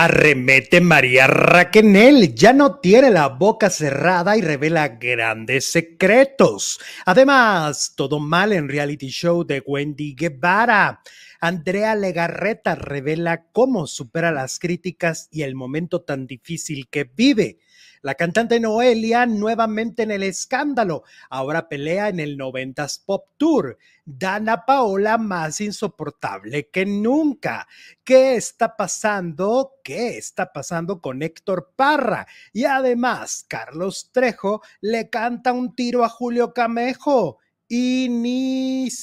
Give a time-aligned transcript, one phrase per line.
[0.00, 6.78] Arremete María Raquenel, ya no tiene la boca cerrada y revela grandes secretos.
[7.04, 11.02] Además, todo mal en reality show de Wendy Guevara.
[11.40, 17.58] Andrea Legarreta revela cómo supera las críticas y el momento tan difícil que vive.
[18.02, 21.04] La cantante Noelia nuevamente en el escándalo.
[21.30, 23.78] Ahora pelea en el 90s Pop Tour.
[24.04, 27.68] Dana Paola más insoportable que nunca.
[28.04, 29.74] ¿Qué está pasando?
[29.84, 32.26] ¿Qué está pasando con Héctor Parra?
[32.52, 37.38] Y además, Carlos Trejo le canta un tiro a Julio Camejo.
[37.68, 38.94] Iniciamos.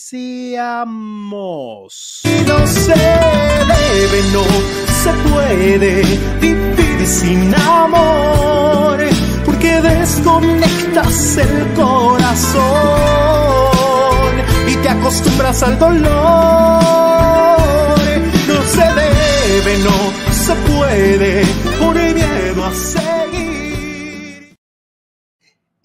[2.47, 4.43] No se debe, no
[5.03, 6.45] se puede
[7.05, 8.54] sin amor,
[9.65, 12.61] porque desconectas el corazón
[14.67, 16.05] y te acostumbras al dolor.
[18.47, 21.43] No se debe, no se puede,
[21.79, 23.55] por miedo a seguir.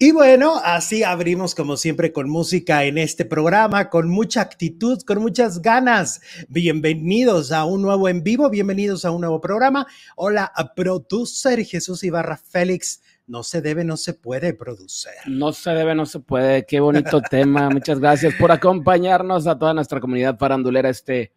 [0.03, 5.21] Y bueno, así abrimos como siempre con música en este programa, con mucha actitud, con
[5.21, 6.21] muchas ganas.
[6.49, 9.85] Bienvenidos a un nuevo en vivo, bienvenidos a un nuevo programa.
[10.15, 13.01] Hola, a producer Jesús Ibarra Félix.
[13.31, 15.13] No se debe, no se puede producir.
[15.25, 16.65] No se debe, no se puede.
[16.65, 17.69] Qué bonito tema.
[17.69, 21.31] Muchas gracias por acompañarnos a toda nuestra comunidad farandulera este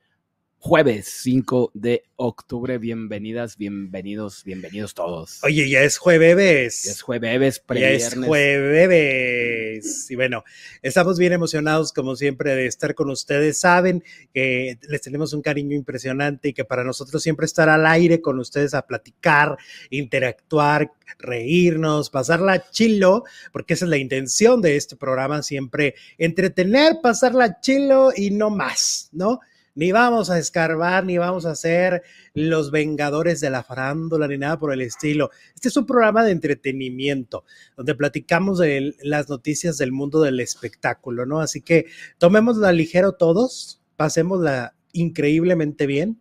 [0.65, 2.79] jueves 5 de octubre.
[2.79, 5.45] Bienvenidas, bienvenidos, bienvenidos todos.
[5.45, 6.85] Oye, ya es jueves.
[6.85, 10.11] Ya es jueves, Ya es jueves.
[10.11, 10.43] Y bueno,
[10.81, 13.61] estamos bien emocionados como siempre de estar con ustedes.
[13.61, 18.23] Saben que les tenemos un cariño impresionante y que para nosotros siempre estar al aire
[18.23, 19.59] con ustedes a platicar,
[19.91, 27.61] interactuar, reírnos, pasarla chilo, porque esa es la intención de este programa, siempre entretener, pasarla
[27.61, 29.41] chilo y no más, ¿no?
[29.75, 34.59] Ni vamos a escarbar, ni vamos a ser los vengadores de la farándula, ni nada
[34.59, 35.31] por el estilo.
[35.55, 37.45] Este es un programa de entretenimiento,
[37.77, 41.41] donde platicamos de las noticias del mundo del espectáculo, ¿no?
[41.41, 41.87] Así que
[42.19, 46.21] tomémosla ligero todos, pasémosla increíblemente bien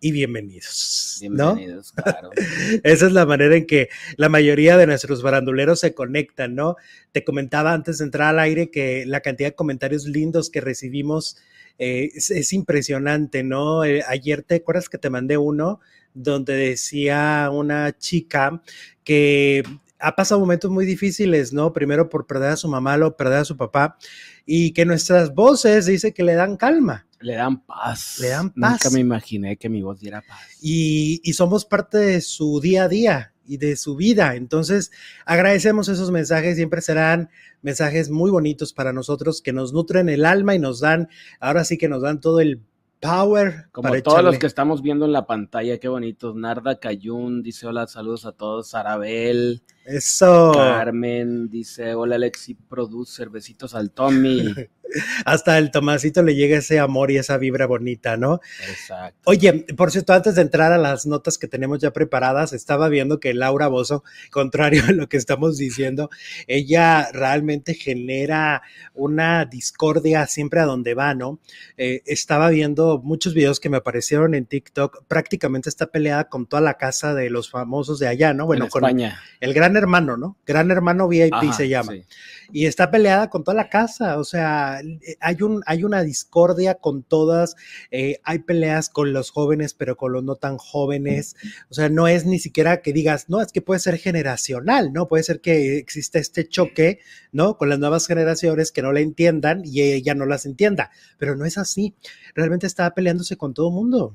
[0.00, 1.20] y bienvenidos.
[1.30, 1.54] ¿no?
[1.54, 2.30] Bienvenidos, claro.
[2.82, 6.74] Esa es la manera en que la mayoría de nuestros baranduleros se conectan, ¿no?
[7.12, 11.36] Te comentaba antes de entrar al aire que la cantidad de comentarios lindos que recibimos
[11.78, 13.84] eh, es, es impresionante, ¿no?
[13.84, 15.80] Eh, ayer te acuerdas que te mandé uno
[16.14, 18.62] donde decía una chica
[19.04, 19.62] que
[19.98, 21.72] ha pasado momentos muy difíciles, ¿no?
[21.72, 23.96] Primero por perder a su mamá, luego perder a su papá,
[24.44, 27.06] y que nuestras voces dice que le dan calma.
[27.20, 28.18] Le dan paz.
[28.20, 28.92] Le dan Nunca paz.
[28.92, 30.40] me imaginé que mi voz diera paz.
[30.60, 34.36] y, y somos parte de su día a día y de su vida.
[34.36, 34.90] Entonces,
[35.24, 37.30] agradecemos esos mensajes, siempre serán
[37.62, 41.08] mensajes muy bonitos para nosotros que nos nutren el alma y nos dan,
[41.40, 42.60] ahora sí que nos dan todo el
[43.02, 43.66] power.
[43.72, 46.36] Como para todos los que estamos viendo en la pantalla, qué bonitos.
[46.36, 48.74] Narda Cayún dice hola, saludos a todos.
[48.74, 50.52] Arabel, Eso.
[50.54, 54.54] Carmen dice hola, Alexi Producer, besitos al Tommy.
[55.24, 58.40] Hasta el Tomasito le llega ese amor y esa vibra bonita, ¿no?
[58.68, 59.18] Exacto.
[59.24, 63.20] Oye, por cierto, antes de entrar a las notas que tenemos ya preparadas, estaba viendo
[63.20, 66.10] que Laura Bozo, contrario a lo que estamos diciendo,
[66.46, 68.62] ella realmente genera
[68.94, 71.40] una discordia siempre a donde va, ¿no?
[71.76, 76.62] Eh, estaba viendo muchos videos que me aparecieron en TikTok, prácticamente está peleada con toda
[76.62, 78.46] la casa de los famosos de allá, ¿no?
[78.46, 79.20] Bueno, en con España.
[79.40, 80.36] el gran hermano, ¿no?
[80.46, 82.04] Gran hermano VIP Ajá, se llama sí.
[82.52, 84.80] Y está peleada con toda la casa, o sea,
[85.20, 87.56] hay, un, hay una discordia con todas,
[87.90, 91.34] eh, hay peleas con los jóvenes, pero con los no tan jóvenes,
[91.70, 95.08] o sea, no es ni siquiera que digas, no, es que puede ser generacional, ¿no?
[95.08, 97.00] Puede ser que exista este choque,
[97.32, 97.56] ¿no?
[97.56, 101.46] Con las nuevas generaciones que no la entiendan y ella no las entienda, pero no
[101.46, 101.94] es así,
[102.34, 104.14] realmente estaba peleándose con todo el mundo.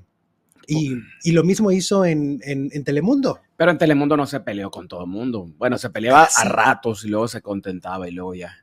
[0.68, 3.40] Y, y lo mismo hizo en, en, en Telemundo.
[3.58, 5.52] Pero en Telemundo no se peleó con todo el mundo.
[5.58, 6.42] Bueno, se peleaba Ah, sí.
[6.42, 8.56] a ratos y luego se contentaba y luego ya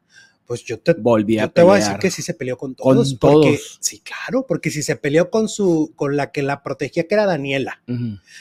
[0.47, 2.75] Pues yo te, volvía Yo a te voy a decir que sí se peleó con
[2.75, 3.15] Con todos.
[3.15, 3.79] porque, todos.
[3.81, 7.27] Sí, claro, porque si se peleó con su, con la que la protegía, que era
[7.27, 7.83] Daniela,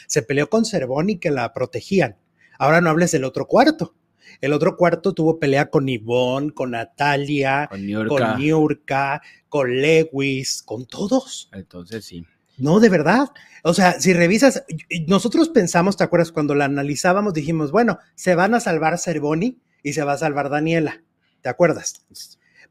[0.08, 2.18] se peleó con Cervoni, que la protegían.
[2.60, 3.96] Ahora no hables del otro cuarto.
[4.42, 8.10] El otro cuarto tuvo pelea con Ivonne, con Natalia, Con Niurka.
[8.10, 11.50] con Niurka, con Lewis, con todos.
[11.54, 12.26] Entonces sí.
[12.58, 13.30] No, de verdad.
[13.64, 14.64] O sea, si revisas,
[15.08, 16.32] nosotros pensamos, ¿te acuerdas?
[16.32, 20.50] Cuando la analizábamos, dijimos, bueno, se van a salvar Cervoni y se va a salvar
[20.50, 21.04] Daniela.
[21.42, 22.06] ¿Te acuerdas?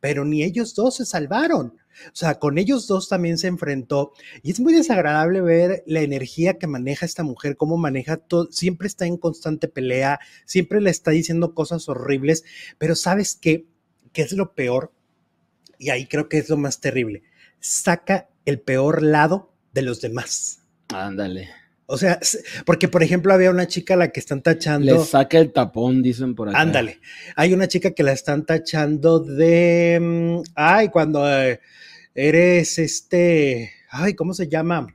[0.01, 1.79] Pero ni ellos dos se salvaron.
[2.07, 4.13] O sea, con ellos dos también se enfrentó.
[4.43, 8.51] Y es muy desagradable ver la energía que maneja esta mujer, cómo maneja todo.
[8.51, 12.45] Siempre está en constante pelea, siempre le está diciendo cosas horribles.
[12.79, 13.67] Pero ¿sabes qué?
[14.13, 14.93] ¿Qué es lo peor?
[15.79, 17.23] Y ahí creo que es lo más terrible.
[17.61, 20.61] Saca el peor lado de los demás.
[20.95, 21.49] Ándale.
[21.87, 22.19] O sea,
[22.65, 24.95] porque por ejemplo había una chica a la que están tachando.
[24.99, 26.61] Le saca el tapón, dicen por acá.
[26.61, 27.01] Ándale.
[27.37, 29.99] Hay una chica que la están tachando de.
[30.01, 31.61] mm, Ay, cuando eh,
[32.15, 33.73] eres este.
[33.91, 34.87] Ay, ¿cómo se llama?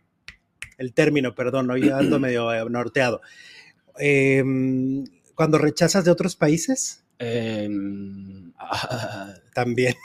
[0.78, 3.22] El término, perdón, hoy ando medio eh, norteado.
[4.00, 5.04] Em,
[5.36, 7.68] cuando rechazas de otros países, Eh,
[8.72, 9.96] ah, también.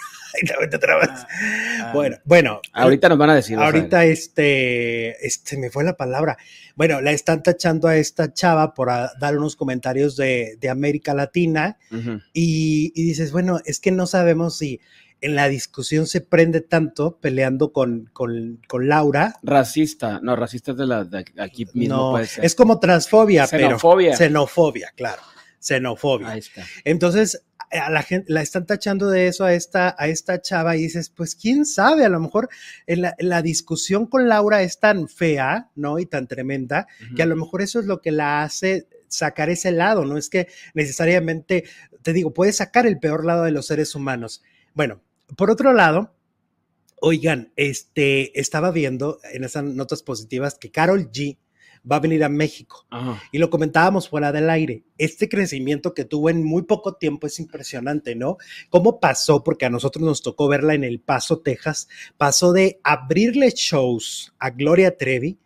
[0.55, 2.61] Ah, Bueno, bueno.
[2.73, 3.59] ahorita nos van a decir.
[3.59, 3.65] a.
[3.65, 6.39] Ahorita este, este, me fue la palabra.
[6.75, 11.13] Bueno, la están tachando a esta chava por ah, dar unos comentarios de, de América
[11.15, 11.79] Latina
[12.33, 14.81] y, y dices, bueno, es que no sabemos si
[15.21, 19.37] en la discusión se prende tanto peleando con, con, con Laura.
[19.43, 22.45] Racista, no, racista es de, la, de aquí mismo No, puede ser.
[22.45, 24.09] es como transfobia, Xenofobia.
[24.09, 25.23] pero xenofobia, claro,
[25.61, 26.31] xenofobia.
[26.31, 26.65] Ahí está.
[26.85, 30.83] Entonces, a la gente la están tachando de eso a esta, a esta chava y
[30.83, 32.49] dices, pues quién sabe, a lo mejor
[32.87, 35.99] en la, la discusión con Laura es tan fea, ¿no?
[35.99, 36.87] Y tan tremenda,
[37.17, 40.29] que a lo mejor eso es lo que la hace sacar ese lado, no es
[40.29, 41.65] que necesariamente,
[42.03, 44.43] te digo, puede sacar el peor lado de los seres humanos.
[44.75, 45.03] Bueno,
[45.37, 46.15] por otro lado,
[47.01, 51.39] oigan, este, estaba viendo en esas notas positivas que Carol G
[51.91, 53.21] va a venir a México Ajá.
[53.33, 54.85] y lo comentábamos fuera del aire.
[54.99, 58.37] Este crecimiento que tuvo en muy poco tiempo es impresionante, ¿no?
[58.71, 59.43] ¿Cómo pasó?
[59.43, 61.89] Porque a nosotros nos tocó verla en El Paso, Texas.
[62.17, 65.39] Pasó de abrirle shows a Gloria Trevi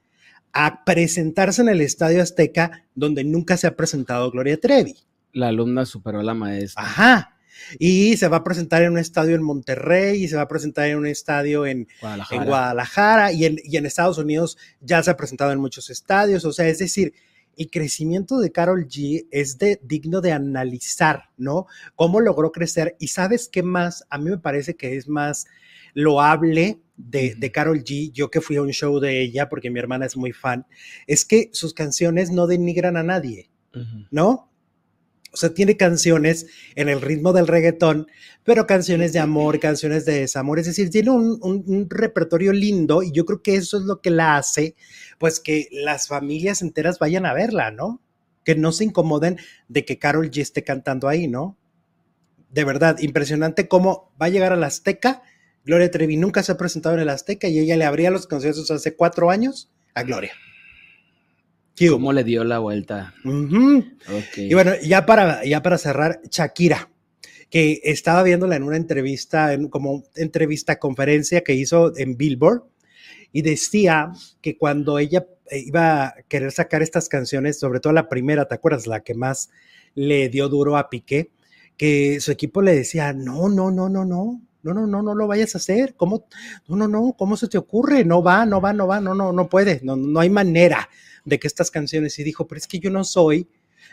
[0.53, 4.95] a presentarse en el Estadio Azteca, donde nunca se ha presentado Gloria Trevi.
[5.33, 6.83] La alumna superó a la maestra.
[6.83, 7.36] Ajá.
[7.79, 10.89] Y se va a presentar en un estadio en Monterrey y se va a presentar
[10.89, 12.41] en un estadio en, Guadalajara.
[12.43, 16.45] en Guadalajara y en, y en Estados Unidos ya se ha presentado en muchos estadios.
[16.45, 17.15] O sea, es decir,
[17.57, 21.67] el crecimiento de Carol G es de, digno de analizar, ¿no?
[21.95, 22.97] Cómo logró crecer.
[22.99, 25.47] Y sabes qué más, a mí me parece que es más
[25.95, 29.79] loable de, de Carol G, yo que fui a un show de ella porque mi
[29.79, 30.67] hermana es muy fan,
[31.07, 33.51] es que sus canciones no denigran a nadie.
[34.11, 34.51] ¿no?
[35.37, 36.47] O sea, tiene canciones
[36.77, 38.07] en el ritmo del reggaetón,
[38.43, 43.03] pero canciones de amor, canciones de desamor, es decir, tiene un, un- un repertorio lindo
[43.03, 44.75] y yo creo que eso es lo que la hace,
[45.19, 48.01] pues que las familias enteras vayan a verla, ¿no?
[48.45, 49.37] Que no se incomoden
[49.69, 51.59] de que Carol G esté cantando ahí, ¿no?
[52.51, 55.23] De verdad, impresionante cómo va a llegar al Azteca.
[55.67, 58.71] Gloria Trevi nunca se ha presentado en el Azteca y ella le abría los conciertos
[58.71, 60.33] hace cuatro años a Gloria.
[61.77, 61.91] ¿Qué?
[61.91, 63.15] ¿Cómo le dio la vuelta?
[63.25, 63.85] Ujú.
[64.09, 64.39] Ok.
[64.39, 66.91] Y bueno, ya para, ya para cerrar, Shakira,
[67.51, 72.63] que estaba viéndola en una entrevista, en, como entrevista conferencia que hizo en Billboard,
[73.31, 78.09] y decía que cuando ella eh, iba a querer sacar estas canciones, sobre todo la
[78.09, 78.87] primera, ¿te acuerdas?
[78.87, 79.51] La que más
[79.95, 81.31] le dio duro a Piqué,
[81.77, 84.41] que su equipo le decía, no, no, no, no, no.
[84.67, 85.95] No, no, no, no lo vayas a hacer.
[85.97, 86.27] ¿Cómo?
[86.69, 88.05] No, no, no, ¿cómo se te ocurre?
[88.05, 89.81] No va, no va, no va, no, no, no puede.
[89.83, 90.89] No, no hay manera
[91.25, 92.19] de que estas canciones.
[92.19, 93.49] Y dijo, pero es que yo no soy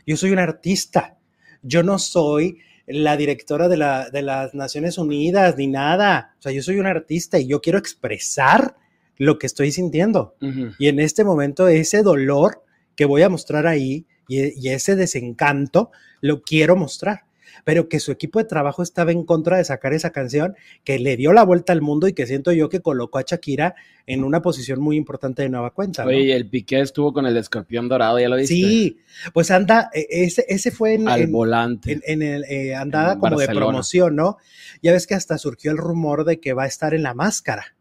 [0.05, 1.17] yo soy un artista.
[1.61, 6.35] Yo no soy la directora de, la, de las Naciones Unidas ni nada.
[6.39, 8.75] O sea, yo soy un artista y yo quiero expresar
[9.17, 10.35] lo que estoy sintiendo.
[10.79, 12.63] Y en este momento ese dolor
[12.95, 17.21] que voy a mostrar ahí y, y ese desencanto lo quiero mostrar.
[17.63, 21.15] Pero que su equipo de trabajo estaba en contra de sacar esa canción que le
[21.17, 24.41] dio la vuelta al mundo y que siento yo que colocó a Shakira en una
[24.41, 26.03] posición muy importante de nueva cuenta.
[26.03, 26.09] ¿no?
[26.09, 28.53] Oye, el Piqué estuvo con el escorpión dorado, ¿ya lo viste?
[28.53, 28.97] Sí,
[29.33, 31.91] pues anda, e- ese, ese fue en, Al en- volante.
[31.93, 34.37] en- en el, eh, andada como de promoción, ¿no?
[34.81, 37.75] Ya ves que hasta surgió el rumor de que va a estar en la máscara.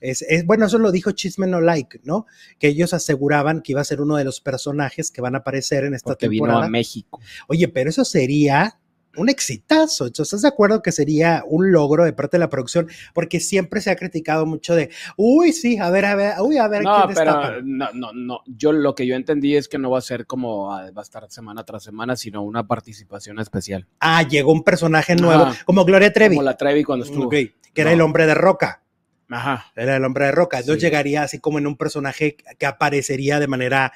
[0.00, 2.24] Es, es- bueno, eso lo dijo Chisme No Like, ¿no?
[2.58, 5.84] Que ellos aseguraban que iba a ser uno de los personajes que van a aparecer
[5.84, 6.64] en esta Porque vino temporada.
[6.66, 7.20] a México.
[7.48, 8.78] Oye, pero eso sería
[9.16, 10.06] un exitazo.
[10.06, 12.88] ¿Estás de acuerdo que sería un logro de parte de la producción?
[13.14, 16.68] Porque siempre se ha criticado mucho de, uy, sí, a ver, a ver, uy, a
[16.68, 17.48] ver, No, ¿quién destapa?".
[17.48, 18.40] pero no, no, no.
[18.46, 21.04] Yo lo que yo entendí es que no va a ser como ah, va a
[21.04, 23.86] estar semana tras semana, sino una participación especial.
[24.00, 25.64] Ah, llegó un personaje nuevo, Ajá.
[25.64, 26.36] como Gloria Trevi.
[26.36, 27.26] Como la Trevi cuando estuvo.
[27.26, 27.34] Ok,
[27.74, 28.82] que era el hombre de roca.
[29.28, 29.66] Ajá.
[29.76, 30.58] Era el hombre de roca.
[30.58, 30.86] Entonces Sí.
[30.86, 33.92] llegaría así como en un personaje que aparecería de manera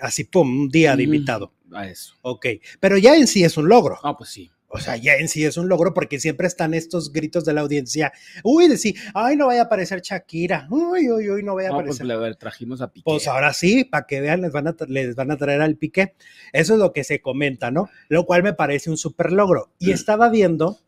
[0.00, 1.52] así, pum, un día de invitado.
[1.72, 2.14] A eso.
[2.22, 2.46] Ok.
[2.80, 3.98] Pero ya en sí es un logro.
[4.04, 4.50] No, pues sí.
[4.68, 7.60] O sea, ya en sí es un logro porque siempre están estos gritos de la
[7.60, 8.12] audiencia.
[8.42, 10.66] Uy, de sí, ay, no vaya a aparecer Shakira.
[10.68, 12.06] Uy, uy, uy, no vaya a No, pues aparecer.
[12.06, 13.04] le a ver, trajimos a Piqué.
[13.04, 16.14] Pues ahora sí, para que vean, les van, a, les van a traer al pique.
[16.52, 17.88] Eso es lo que se comenta, ¿no?
[18.08, 19.70] Lo cual me parece un súper logro.
[19.78, 19.94] Y Mm.
[19.94, 20.80] estaba viendo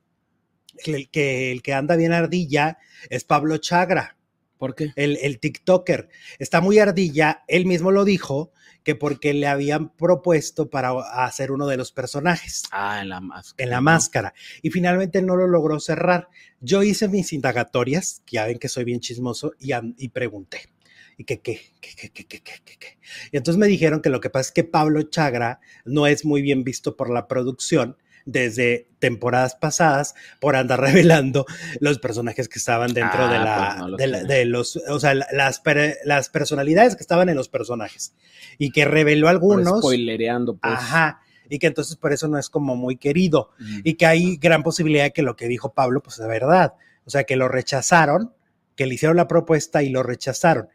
[0.83, 2.79] que el, que el que anda bien ardilla
[3.09, 4.16] es Pablo Chagra,
[4.59, 4.93] ¿Por qué?
[4.97, 6.09] El, el, TikToker.
[6.39, 10.91] Está muy ardilla, él mismo lo dijo, que porque le habían propuesto para
[11.25, 12.63] hacer uno de los personajes.
[12.71, 13.65] Ah, en la máscara.
[13.65, 14.35] En la máscara.
[14.63, 16.29] Y finalmente no lo logró cerrar.
[16.61, 20.71] Yo hice mis indagatorias, que ya ven que soy bien chismoso, y, y pregunté.
[21.19, 22.99] ¿Y qué, qué, qué, qué, qué, qué, qué?
[23.33, 26.43] Y entonces me dijeron que lo que pasa es que Pablo Chagra no es muy
[26.43, 27.97] bien visto por la producción
[28.27, 31.47] desde temporadas pasadas por andar revelando
[31.81, 34.27] los personajes que estaban dentro Ah, de, pues la, no lo de, la- sé.
[34.27, 35.63] de los, o sea, las,
[36.05, 38.15] las personalidades que estaban en los personajes
[38.59, 39.79] y que reveló algunos.
[39.79, 40.75] Spoilereando, pues.
[40.75, 41.21] Ajá.
[41.49, 43.79] Y que entonces por eso no es como muy querido Mm.
[43.85, 46.75] y que hay gran posibilidad de que lo que dijo Pablo, pues es verdad.
[47.05, 48.33] O sea, que lo rechazaron,
[48.75, 50.69] que le hicieron la propuesta y lo rechazaron.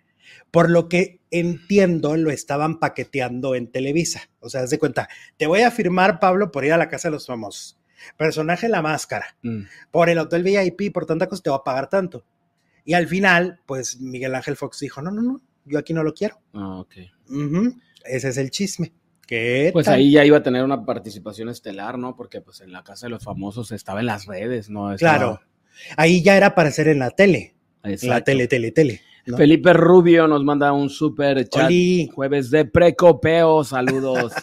[0.51, 4.29] Por lo que entiendo, lo estaban paqueteando en Televisa.
[4.39, 5.07] O sea, haz de cuenta,
[5.37, 7.77] te voy a firmar, Pablo, por ir a la casa de los famosos.
[8.17, 9.37] Personaje La Máscara.
[9.43, 9.61] Mm.
[9.91, 12.25] Por el hotel VIP, por tanta cosa, te voy a pagar tanto.
[12.83, 16.13] Y al final, pues Miguel Ángel Fox dijo, no, no, no, yo aquí no lo
[16.13, 16.39] quiero.
[16.53, 16.95] Ah, ok.
[18.05, 18.91] Ese es el chisme.
[19.27, 19.95] ¿Qué Pues tal?
[19.95, 22.15] ahí ya iba a tener una participación estelar, ¿no?
[22.17, 24.91] Porque pues en la casa de los famosos estaba en las redes, ¿no?
[24.93, 25.41] Estaba- Claro.
[25.95, 27.55] Ahí ya era aparecer en la tele.
[27.83, 29.01] En la tele, tele, tele.
[29.25, 29.37] ¿No?
[29.37, 31.65] Felipe Rubio nos manda un super chat.
[31.67, 32.09] Oli.
[32.13, 34.33] Jueves de precopeo, saludos.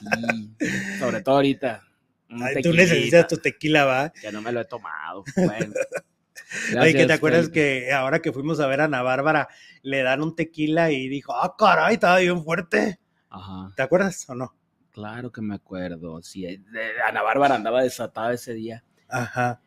[0.61, 0.65] y
[0.99, 1.83] sobre todo ahorita.
[2.31, 4.11] Ay, tú necesitas tu tequila, ¿va?
[4.11, 5.25] Que no me lo he tomado.
[5.37, 5.73] Bueno.
[6.81, 7.85] Oye, que te acuerdas Felipe.
[7.87, 9.49] que ahora que fuimos a ver a Ana Bárbara,
[9.83, 12.99] le dan un tequila y dijo, ah, caray, estaba bien fuerte.
[13.31, 14.55] Ajá, ¿Te acuerdas o no?
[14.93, 16.21] claro que me acuerdo.
[16.23, 18.83] Sí, de- Ana Bárbara andaba desatada ese día.
[19.09, 19.61] Ajá.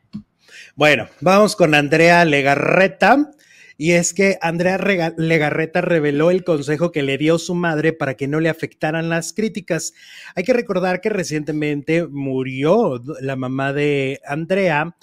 [0.75, 3.31] Bueno, vamos con Andrea Legarreta.
[3.77, 4.77] Y es que Andrea
[5.17, 9.33] Legarreta reveló el consejo que le dio su madre para que no le afectaran las
[9.33, 9.93] críticas.
[10.35, 14.95] Hay que recordar que recientemente murió la mamá de Andrea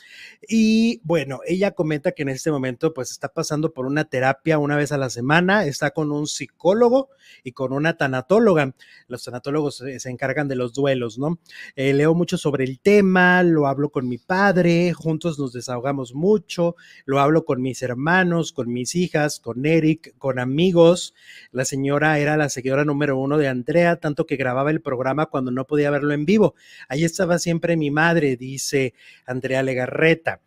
[0.47, 4.77] y bueno, ella comenta que en este momento pues está pasando por una terapia una
[4.77, 7.11] vez a la semana, está con un psicólogo
[7.45, 8.75] y con una tanatóloga.
[9.09, 11.39] Los tanatólogos se, se encargan de los duelos, ¿no?
[11.77, 16.77] Eh, leo mucho sobre el tema, lo hablo con mi padre, juntos nos desahogamos mucho,
[17.05, 21.15] lo hablo con mis hermanos, con mis hijas, con Eric, con amigos.
[21.53, 25.51] La señora era la seguidora número uno de Andrea, tanto que grababa el programa cuando
[25.51, 26.55] no podía verlo en vivo.
[26.89, 28.95] Ahí estaba siempre mi madre, dice
[29.27, 30.41] Andrea Legarreta.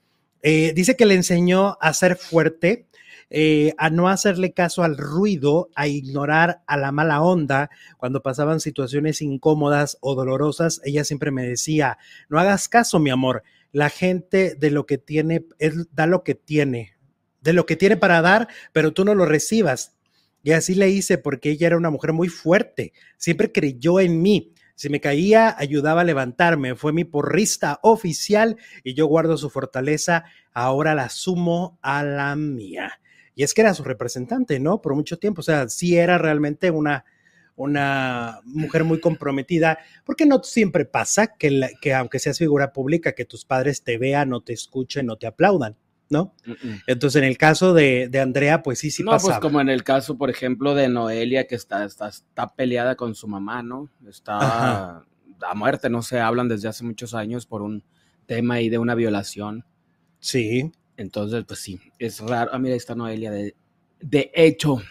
[0.43, 2.87] Eh, dice que le enseñó a ser fuerte,
[3.29, 7.69] eh, a no hacerle caso al ruido, a ignorar a la mala onda.
[7.97, 11.97] Cuando pasaban situaciones incómodas o dolorosas, ella siempre me decía,
[12.27, 13.43] no hagas caso, mi amor.
[13.71, 15.45] La gente de lo que tiene,
[15.91, 16.93] da lo que tiene,
[17.41, 19.97] de lo que tiene para dar, pero tú no lo recibas.
[20.43, 24.53] Y así le hice porque ella era una mujer muy fuerte, siempre creyó en mí.
[24.75, 26.73] Si me caía, ayudaba a levantarme.
[26.73, 30.23] Fue mi porrista oficial y yo guardo su fortaleza.
[30.53, 32.99] Ahora la sumo a la mía.
[33.35, 34.81] Y es que era su representante, ¿no?
[34.81, 35.41] Por mucho tiempo.
[35.41, 37.05] O sea, sí era realmente una,
[37.55, 43.25] una mujer muy comprometida, porque no siempre pasa que, que aunque seas figura pública, que
[43.25, 45.77] tus padres te vean o te escuchen o te aplaudan,
[46.11, 46.35] ¿no?
[46.85, 49.39] Entonces, en el caso de, de Andrea, pues sí, sí no, pasaba.
[49.39, 53.15] pues como en el caso, por ejemplo, de Noelia, que está, está, está peleada con
[53.15, 53.89] su mamá, ¿no?
[54.07, 55.05] Está Ajá.
[55.49, 57.83] a muerte, no se hablan desde hace muchos años por un
[58.27, 59.65] tema ahí de una violación.
[60.19, 60.71] Sí.
[60.97, 62.51] Entonces, pues sí, es raro.
[62.53, 63.31] Ah, mira, ahí está Noelia.
[63.31, 63.55] De,
[64.01, 64.81] de hecho,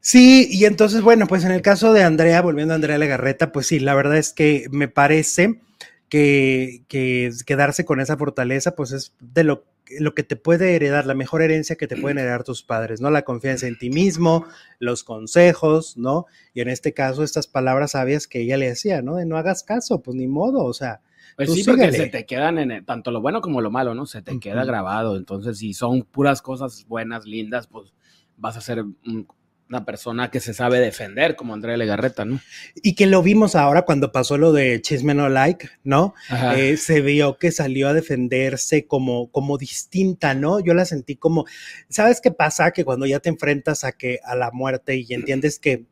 [0.00, 3.66] Sí, y entonces, bueno, pues en el caso de Andrea, volviendo a Andrea Legarreta, pues
[3.66, 5.60] sí, la verdad es que me parece
[6.08, 9.64] que, que quedarse con esa fortaleza, pues es de lo,
[9.98, 13.10] lo que te puede heredar, la mejor herencia que te pueden heredar tus padres, ¿no?
[13.10, 14.44] La confianza en ti mismo,
[14.78, 16.26] los consejos, ¿no?
[16.54, 19.16] Y en este caso, estas palabras sabias que ella le decía, ¿no?
[19.16, 21.00] De no hagas caso, pues ni modo, o sea,
[21.36, 24.06] pues sí, porque se te quedan en el- tanto lo bueno como lo malo, ¿no?
[24.06, 25.16] Se te queda grabado.
[25.16, 27.92] Entonces, si son puras cosas buenas, lindas, pues
[28.36, 29.26] vas a ser un-
[29.68, 32.40] una persona que se sabe defender, como Andrea Legarreta, ¿no?
[32.82, 36.14] y que lo vimos ahora cuando pasó lo de Chisme No Like, ¿no?
[36.56, 40.60] Eh, se vio que salió a defenderse como, como distinta, ¿no?
[40.60, 41.46] Yo la sentí como,
[41.88, 42.70] ¿sabes qué pasa?
[42.70, 45.84] Que cuando ya te enfrentas a que a la muerte y entiendes que,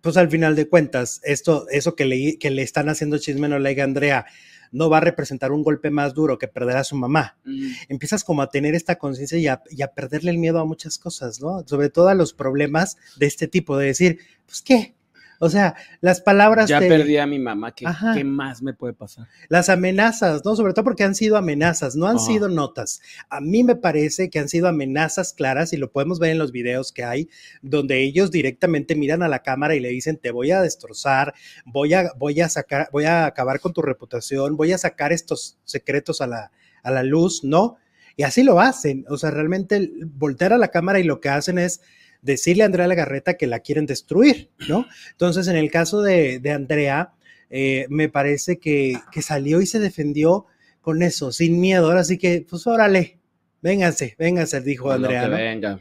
[0.00, 3.58] pues al final de cuentas, esto, eso que le, que le están haciendo chisme no
[3.58, 4.26] le a Andrea,
[4.72, 7.36] no va a representar un golpe más duro que perder a su mamá.
[7.44, 7.70] Mm.
[7.88, 10.98] Empiezas como a tener esta conciencia y a, y a perderle el miedo a muchas
[10.98, 11.64] cosas, ¿no?
[11.66, 14.94] Sobre todo a los problemas de este tipo, de decir, pues qué,
[15.38, 18.14] o sea, las palabras Ya perdí a mi mamá, ¿qué, Ajá.
[18.14, 19.26] ¿qué más me puede pasar?
[19.48, 20.56] las amenazas, ¿no?
[20.56, 23.00] Sobre todo porque han sido amenazas, no han sido notas.
[23.28, 26.52] A mí me parece que han sido amenazas claras y lo podemos ver en los
[26.52, 27.28] videos que hay,
[27.62, 31.94] donde ellos directamente miran a la cámara y le dicen, te voy a destrozar, voy
[31.94, 36.20] a, voy a sacar, voy a acabar con tu reputación, voy a sacar estos secretos
[36.20, 36.50] a la,
[36.82, 37.76] a la luz, ¿no?
[38.16, 39.04] Y así lo hacen.
[39.08, 41.80] O sea, realmente voltear a la cámara y lo que hacen es
[42.22, 44.86] decirle a Andrea Legarreta que la quieren destruir, ¿no?
[45.12, 47.12] Entonces, en el caso de, de Andrea,
[47.50, 50.46] eh, me parece que, que salió y se defendió
[50.80, 51.86] con eso, sin miedo.
[51.86, 53.18] Ahora sí que, pues órale,
[53.60, 55.26] Vénganse, vénganse, dijo Andrea.
[55.26, 55.36] ¿no?
[55.36, 55.80] venga.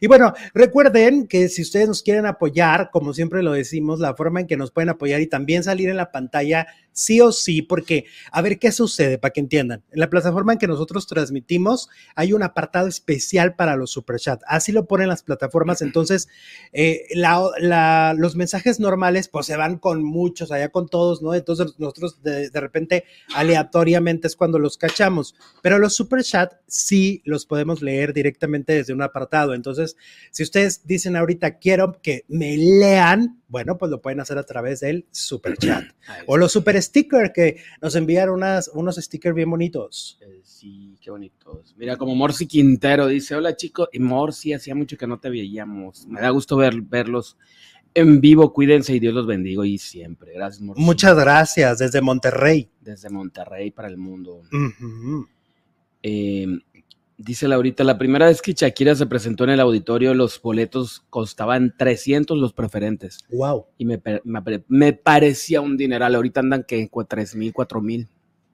[0.00, 4.40] Y bueno, recuerden que si ustedes nos quieren apoyar, como siempre lo decimos, la forma
[4.40, 8.06] en que nos pueden apoyar y también salir en la pantalla sí o sí, porque
[8.32, 9.82] a ver qué sucede para que entiendan.
[9.92, 14.42] En la plataforma en que nosotros transmitimos hay un apartado especial para los superchats.
[14.48, 15.82] Así lo ponen las plataformas.
[15.82, 16.28] Entonces,
[16.72, 21.34] eh, la- la- los mensajes normales pues se van con muchos, allá con todos, ¿no?
[21.34, 27.44] Entonces nosotros de, de repente aleatoriamente es cuando los cachamos, pero los superchats sí los
[27.46, 29.54] podemos leer directamente desde un apartado.
[29.54, 29.96] Entonces,
[30.30, 34.80] si ustedes dicen ahorita quiero que me lean, bueno, pues lo pueden hacer a través
[34.80, 35.84] del superchat.
[36.26, 40.18] O los super stickers que nos enviaron unas, unos stickers bien bonitos.
[40.20, 41.74] Eh, Sí, qué bonitos.
[41.76, 46.06] Mira, como Morsi Quintero dice, hola chicos, y Morsi, hacía mucho que no te veíamos.
[46.06, 47.36] Me da gusto ver, verlos
[47.92, 50.32] en vivo, cuídense y Dios los bendiga y siempre.
[50.32, 50.82] Gracias, Morsi.
[50.82, 52.70] Muchas gracias desde Monterrey.
[52.80, 54.42] Desde Monterrey para el mundo.
[54.52, 55.28] Ujú.
[56.02, 56.46] Eh,
[57.16, 61.74] dice Laurita, la primera vez que Shakira se presentó en el auditorio, los boletos costaban
[61.76, 63.18] 300 los preferentes.
[63.30, 63.66] Wow.
[63.78, 66.14] Y me, me pare- me parecía un dineral.
[66.14, 68.08] Ahorita andan que en 3 mil, 4 mil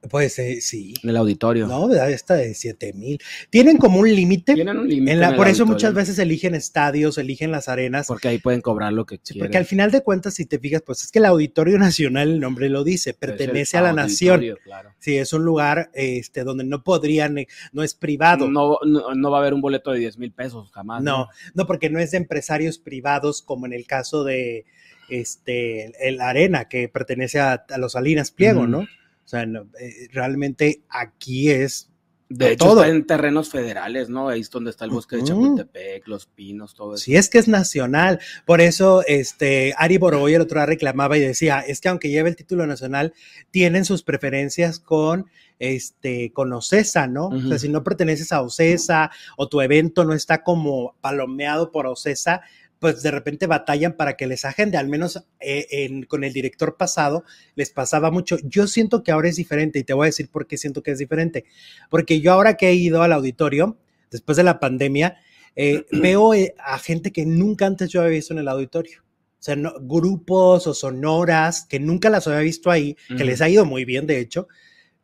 [0.09, 0.95] Pues eh, sí.
[1.02, 1.66] en el auditorio.
[1.66, 2.11] No, ¿verdad?
[2.11, 3.21] esta de 7 mil.
[3.50, 4.54] Tienen como un límite.
[4.54, 5.12] Tienen un límite.
[5.12, 8.07] En la- en el por eso auditorio, muchas veces eligen estadios, eligen las arenas.
[8.07, 9.49] Porque ahí pueden cobrar lo que Sí, quieran.
[9.49, 12.40] porque al final de cuentas, si te fijas, pues es que el Auditorio Nacional, el
[12.40, 14.42] nombre lo dice, Es el pertenece a la nación.
[14.64, 14.95] claro.
[14.99, 18.49] Sí, es un lugar este, donde no podrían, eh, no es privado.
[18.49, 21.02] No, No, no, no va a haber un boleto de 10 mil pesos jamás.
[21.02, 21.28] no,
[21.66, 24.64] porque no es de empresarios privados como en el caso de
[25.09, 28.66] este, el Arena, que pertenece a, a los Salinas Pliego.
[28.66, 28.87] ¿no?
[29.30, 31.88] O sea, no, eh, realmente aquí es
[32.28, 32.82] De hecho, todo.
[32.82, 34.28] está en terrenos federales, ¿no?
[34.28, 35.22] Ahí es donde está el bosque de.
[35.22, 37.04] Chapultepec, los pinos, todo eso.
[37.04, 38.18] Sí, es que es nacional.
[38.44, 42.28] Por eso, este, Ari Boroboy el otro día reclamaba y decía, es que aunque lleve
[42.28, 43.14] el título nacional,
[43.52, 45.26] tienen sus preferencias con,
[45.60, 47.28] este, con OCESA, ¿no?
[47.28, 51.87] O sea, si no perteneces a OCESA o tu evento no está como palomeado por
[51.87, 52.40] OCESA,
[52.80, 54.76] pues de repente batallan para que les agende.
[54.78, 58.38] Al menos eh, en- con el director pasado les pasaba mucho.
[58.42, 60.90] Yo siento que ahora es diferente y te voy a decir por qué siento que
[60.90, 61.45] es diferente.
[61.90, 63.76] Porque yo ahora que he ido al auditorio,
[64.10, 65.19] después de la pandemia,
[65.54, 69.02] eh, veo eh, a gente que nunca antes yo había visto en el auditorio.
[69.38, 73.49] O sea, no- grupos o sonoras que nunca las había visto ahí, que les ha
[73.49, 74.49] ido muy bien, de hecho,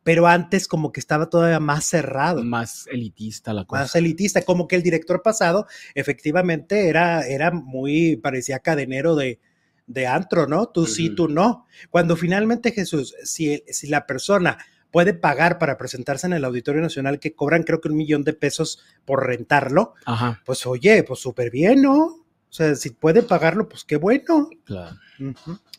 [0.07, 3.81] pero antes como que estaba todavía más cerrado, Más elitista la cosa.
[3.81, 9.41] más elitista, como que el director pasado efectivamente era, era muy, parecía cadenero de,
[9.85, 10.69] de antro, ¿no?
[10.69, 11.65] Tú sí, tú no.
[11.89, 14.57] Cuando finalmente Jesús, si, si la persona
[14.91, 18.31] puede pagar para presentarse en el Auditorio Nacional, que cobran creo que un millón de
[18.31, 22.05] pesos por rentarlo, Ajá, pues oye, pues súper bien, ¿no?
[22.05, 24.49] O sea, si puede pagarlo, pues qué bueno.
[24.63, 24.95] claro.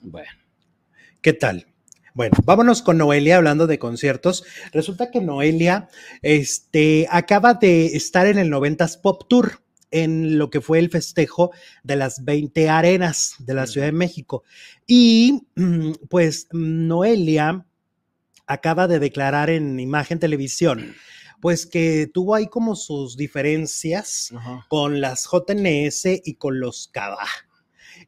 [0.03, 0.29] Bueno.
[1.23, 1.67] ¿Qué tal?
[2.19, 4.43] Bueno, vámonos con Noelia hablando de conciertos.
[4.73, 5.89] Resulta que Noelia
[6.21, 11.53] este, acaba de estar en el 90s Pop Tour, en lo que fue el festejo
[11.85, 14.43] de las 20 arenas de la Ciudad de México.
[14.85, 17.65] Y mm, pues Noelia
[18.49, 20.97] acaba de declarar en Imagen Televisión,
[21.41, 24.67] pues que tuvo ahí como sus diferencias Ajá.
[24.69, 27.29] con las JNS y con los CABA.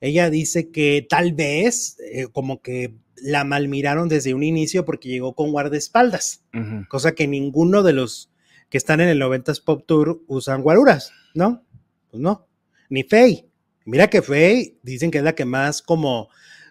[0.00, 5.34] Ella dice que tal vez eh, como que la malmiraron desde un inicio porque llegó
[5.34, 6.44] con guardaespaldas,
[6.88, 8.30] cosa que ninguno de los
[8.68, 11.64] que están en el 90s Pop Tour usan guaruras, ¿no?
[12.10, 12.46] Pues no,
[12.88, 13.48] ni Faye.
[13.84, 16.28] Mira que Faye dicen que es la que más como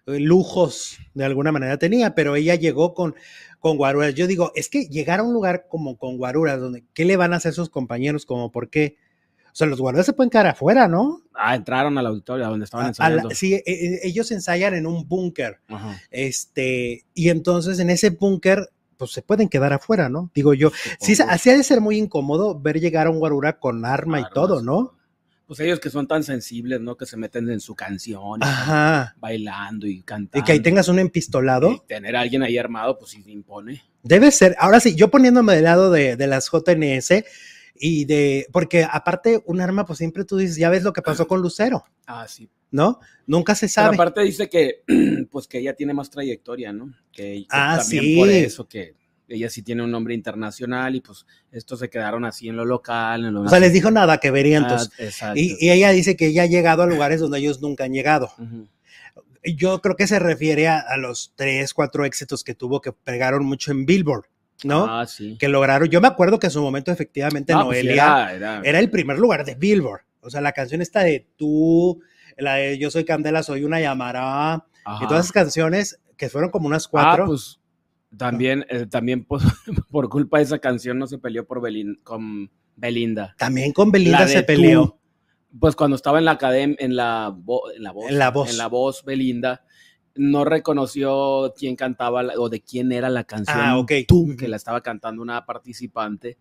[0.07, 3.15] eh, lujos de alguna manera tenía, pero ella llegó con,
[3.59, 4.15] con guaruras.
[4.15, 7.33] Yo digo, es que llegar a un lugar como con guaruras, donde, ¿qué le van
[7.33, 8.25] a hacer sus compañeros?
[8.25, 8.97] Como, ¿por qué?
[9.51, 11.21] O sea, los guaruras se pueden quedar afuera, ¿no?
[11.33, 13.35] Ah, entraron al auditorio donde estaban A- a la- ensayando.
[13.35, 15.99] sí, e- e- ellos ensayan en un búnker, Ajá.
[16.11, 20.29] este, y entonces en ese búnker, pues se pueden quedar afuera, ¿no?
[20.35, 23.85] Digo yo, sí, así ha de ser muy incómodo ver llegar a un guarura con
[23.85, 24.95] arma y todo, ¿no?
[25.47, 26.95] Pues ellos que son tan sensibles, ¿no?
[26.95, 29.15] Que se meten en su canción, y Ajá.
[29.17, 30.45] bailando y Y cantando.
[30.45, 31.71] que ahí tengas un empistolado.
[31.71, 33.81] Y tener a alguien ahí armado, pues sí impone.
[34.03, 37.23] Debe ser, ahora sí, yo poniéndome del lado de, de las JNS
[37.79, 41.27] y de, porque aparte un arma, pues siempre tú dices, ya ves lo que pasó
[41.27, 42.49] con Lucero, Ah, sí.
[42.71, 42.99] ¿no?
[43.25, 43.95] Nunca se Pero sabe.
[43.95, 44.83] aparte dice que,
[45.31, 46.93] pues que ella tiene más trayectoria, ¿no?
[47.11, 48.15] Que, que Ah, también sí.
[48.17, 48.95] por eso que
[49.27, 53.25] ella sí tiene un nombre internacional y pues estos se quedaron así en lo local.
[53.25, 54.89] En lo O sea, les dijo nada que verientos.
[54.93, 55.39] Ah, exacto.
[55.39, 58.31] Y, y ella dice que ella ha llegado a lugares donde ellos nunca han llegado.
[59.43, 63.45] Yo creo que se refiere a, a los tres, cuatro éxitos que tuvo que pegaron
[63.45, 64.25] mucho en Billboard,
[64.63, 64.85] ¿no?
[64.85, 65.37] Ah, sí.
[65.39, 65.87] Que lograron.
[65.89, 68.89] Yo me acuerdo que en su momento, efectivamente, pues sí, Noelia era- era- era el
[68.89, 70.01] primer lugar de Billboard.
[70.21, 72.01] O sea, la canción está de tú,
[72.37, 74.65] la de Yo soy Candela, soy una llamará,
[75.01, 77.23] y todas esas canciones que fueron como unas cuatro.
[77.23, 77.59] Ah, pues
[78.17, 79.43] También, eh, también pues,
[79.91, 83.35] por culpa de esa canción no se peleó por Belin- con Belinda.
[83.37, 84.85] También con Belinda se peleó.
[85.51, 88.29] Tú, pues cuando estaba en la academia, en la, vo- en la voz, En la
[88.31, 88.49] voz.
[88.49, 89.63] en la voz, Belinda
[90.15, 93.91] no reconoció quién cantaba la- o de quién era la canción Ah, ok.
[94.07, 96.37] Tú, que la estaba cantando una participante.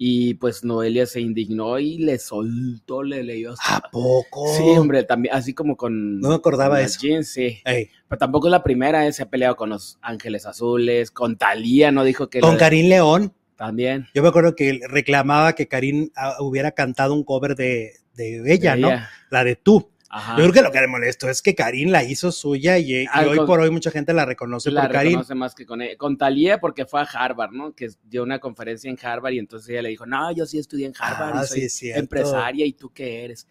[0.00, 3.78] Y pues Noelia se indignó y le soltó, le leyó hasta.
[3.78, 4.46] ¿A poco?
[4.56, 6.20] Sí, hombre, también, así como con.
[6.20, 7.00] No me acordaba con eso.
[7.02, 7.58] jeans, sí.
[7.64, 11.36] Ey, Pero tampoco es la primera, eh, se ha peleado con los Ángeles Azules, con
[11.36, 12.04] Talía, ¿no?
[12.04, 12.38] Dijo que.
[12.40, 13.32] Con la- Karim León.
[13.56, 14.06] También.
[14.14, 18.76] Yo me acuerdo que reclamaba que Karim ah, hubiera cantado un cover de, de ella,
[18.76, 18.88] de ¿no?
[18.88, 19.10] ella.
[19.30, 19.90] La de tú.
[20.10, 20.32] Ajá.
[20.38, 23.06] Yo creo que lo que le molestó es que Karim la hizo suya y, y
[23.10, 25.10] Algo- hoy por hoy mucha gente la reconoce la por Karim.
[25.12, 25.96] reconoce más que con ella.
[25.98, 27.74] Con Talía porque fue a Harvard, ¿no?
[27.74, 30.86] Que dio una conferencia en Harvard y entonces ella le dijo, no, yo sí estudié
[30.86, 33.46] en Harvard Ah, y soy sí, empresaria y tú qué eres.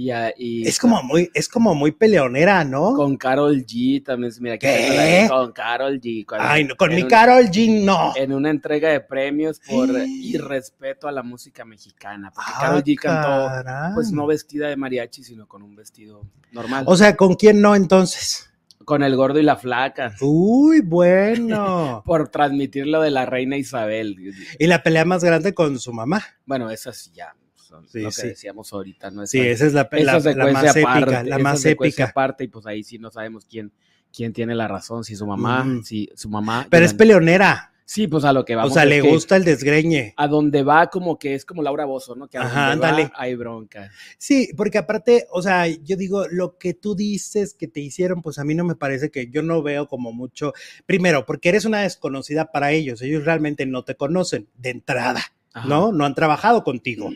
[0.00, 2.94] Y, ah, y Es como muy, es como muy peleonera, ¿no?
[2.94, 5.26] con Carol G también, mira, que ¿Qué?
[5.28, 6.24] con Carol G.
[6.24, 8.12] cuando- Ay, no, con mi un- Carol G no.
[8.14, 12.30] En una entrega de premios por irrespeto a la música mexicana.
[12.32, 13.94] Porque Ah, Carol G cantó, caray.
[13.94, 16.84] pues no vestida de mariachi, sino con un vestido normal.
[16.86, 18.44] O sea, ¿con quién no entonces?
[18.84, 20.14] con el gordo y la flaca.
[20.22, 22.02] Uy, bueno.
[22.06, 24.16] Por transmitir lo de la reina Isabel.
[24.58, 26.22] y la pelea más grande con su mamá.
[26.46, 27.34] Bueno, esas ya
[27.68, 28.26] son Sí, lo que sí.
[28.28, 29.26] decíamos ahorita, ¿no?
[29.26, 32.04] Sí, Esa- esa es la, esa la- más épica, la esa más épica.
[32.06, 33.72] aparte, y pues ahí sí no sabemos quién,
[34.12, 36.66] quién tiene la razón, si su mamá, si su mamá.
[36.70, 37.72] Pero es peleonera.
[37.84, 38.72] Sí, pues a lo que vamos.
[38.72, 40.12] o sea, le gusta el desgreñe.
[40.18, 42.28] A donde va como que es como Laura Bozo, ¿no?
[42.28, 43.10] Que a Ajá, donde va ándale.
[43.14, 43.90] hay bronca.
[44.18, 48.38] Sí, porque aparte, o sea, yo digo, lo que tú dices que te hicieron, pues
[48.38, 50.52] a mí no me parece que yo no veo como mucho.
[50.84, 53.00] Primero, porque eres una desconocida para ellos.
[53.00, 55.22] Ellos realmente no te conocen de entrada,
[55.54, 55.90] Ajá, ¿no?
[55.90, 57.10] No han trabajado contigo.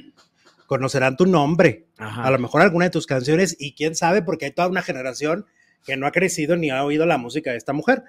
[0.73, 2.23] Conocerán tu nombre, Ajá.
[2.25, 5.45] a lo mejor alguna de tus canciones, y quién sabe, porque hay toda una generación
[5.85, 8.05] que no ha crecido ni ha oído la música de esta mujer.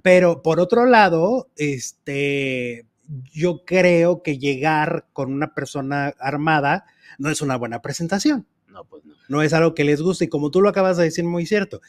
[0.00, 2.86] Pero por otro lado, este,
[3.34, 6.86] yo creo que llegar con una persona armada
[7.18, 9.12] no es una buena presentación, No, pues no.
[9.28, 10.24] no es algo que les guste.
[10.24, 11.82] Y como tú lo acabas de decir muy cierto,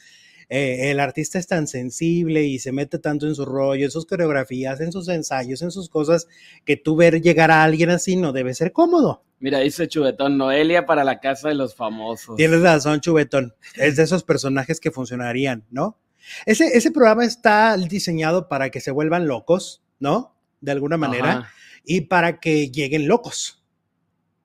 [0.54, 4.04] eh, el artista es tan sensible y se mete tanto en su rollo, en sus
[4.04, 6.28] coreografías, en sus ensayos, en sus cosas,
[6.64, 9.24] que tú ver llegar a alguien así no debe ser cómodo.
[9.40, 12.36] Mira, dice Chubetón, Noelia para la casa de los famosos.
[12.36, 13.54] Tienes razón, Chubetón.
[13.76, 15.98] Es de esos personajes que funcionarían, ¿no?
[16.46, 20.36] Ese, ese programa está diseñado para que se vuelvan locos, ¿no?
[20.60, 21.32] De alguna manera.
[21.32, 21.52] Ajá,
[21.84, 23.62] y para que lleguen locos.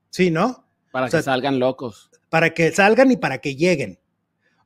[0.10, 0.66] Sí, ¿no?
[0.92, 4.00] para o sea, que salgan locos, Para que salgan y para que lleguen.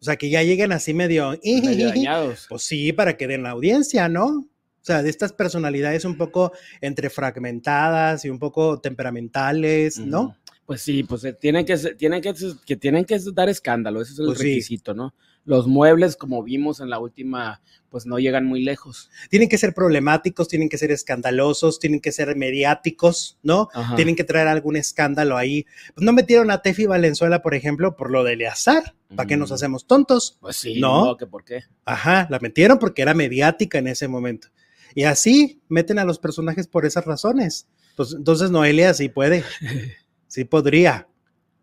[0.02, 1.40] O sea, que ya lleguen así medio...
[1.44, 2.48] medio dañados.
[2.50, 4.26] Pues sí, para que den la audiencia, ¿no?
[4.26, 10.36] O sea, de estas personalidades un poco entre fragmentadas y un poco temperamentales, ¿no?
[10.66, 12.34] Pues sí, pues eh, tienen que, tienen que,
[12.66, 14.46] que tienen que dar escándalo, ese es el Pues sí.
[14.46, 15.14] requisito, ¿no?
[15.44, 19.10] Los muebles, como vimos en la última, pues no llegan muy lejos.
[19.30, 23.70] Tienen que ser problemáticos, tienen que ser escandalosos, tienen que ser mediáticos, ¿no?
[23.74, 23.96] Ajá.
[23.96, 25.66] Tienen que traer algún escándalo ahí.
[25.96, 28.94] Pues no metieron a Tefi Valenzuela, por ejemplo, por lo de Eleazar.
[29.16, 29.54] ¿Para qué nos Mm.
[29.56, 30.38] hacemos tontos?
[30.40, 31.06] Pues sí, ¿No?
[31.06, 31.64] no, que por qué.
[31.86, 34.48] Ajá, la metieron porque era mediática en ese momento.
[34.96, 37.68] Y así meten a los personajes por esas razones.
[37.98, 39.44] Pues entonces Noelia sí puede,
[40.28, 41.08] sí podría.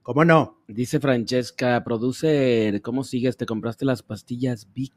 [0.09, 0.63] ¿Cómo no?
[0.69, 3.37] Dice Francesca, producer, ¿cómo sigues?
[3.37, 4.95] ¿Te compraste las pastillas Vic?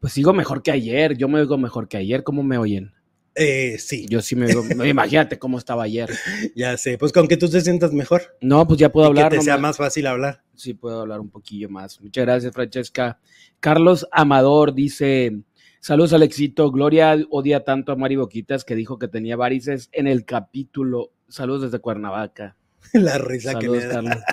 [0.00, 2.90] Pues sigo mejor que ayer, yo me oigo mejor que ayer, ¿cómo me oyen?
[3.36, 6.10] Eh, sí, Yo sí me oigo, imagínate cómo estaba ayer.
[6.56, 6.98] ya sé.
[6.98, 9.26] Pues con que tú te sientas mejor No, pues ya puedo y hablar.
[9.26, 10.42] que te no sea me- más fácil hablar.
[10.56, 12.00] Sí, puedo hablar un poquillo más.
[12.00, 13.20] Muchas gracias, Francesca.
[13.60, 15.42] Carlos Amador dice:
[15.78, 16.72] Saludos, Alexito.
[16.72, 21.12] Gloria odia tanto a Mari Boquitas que dijo que tenía varices en el capítulo.
[21.28, 22.56] Saludos desde Cuernavaca.
[22.92, 23.94] La risa Saludos, que le da.
[23.94, 24.18] Carlos.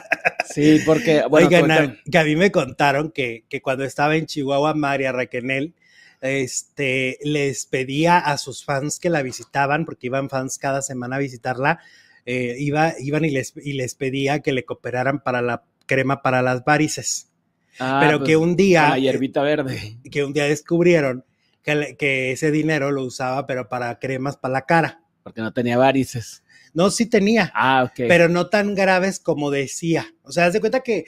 [0.54, 4.16] Sí, porque, bueno, Oigan, cuenta- a, que a mí me contaron que, que cuando estaba
[4.16, 5.74] en Chihuahua, María Raquenel,
[6.22, 11.20] este, les pedía a sus fans que la visitaban, porque iban fans cada semana a
[11.20, 11.80] visitarla,
[12.26, 16.42] eh, iba, iban y les, y les pedía que le cooperaran para la crema para
[16.42, 17.30] las varices.
[17.80, 19.98] Ah, pero pues, que un día, la hierbita verde.
[20.12, 21.26] que un día descubrieron
[21.64, 25.02] que, que ese dinero lo usaba, pero para cremas para la cara.
[25.24, 26.44] Porque no tenía varices.
[26.76, 28.06] No, sí tenía Ah, ok.
[28.08, 30.06] pero no tan graves como decía.
[30.22, 31.06] O sea, haz de cuenta que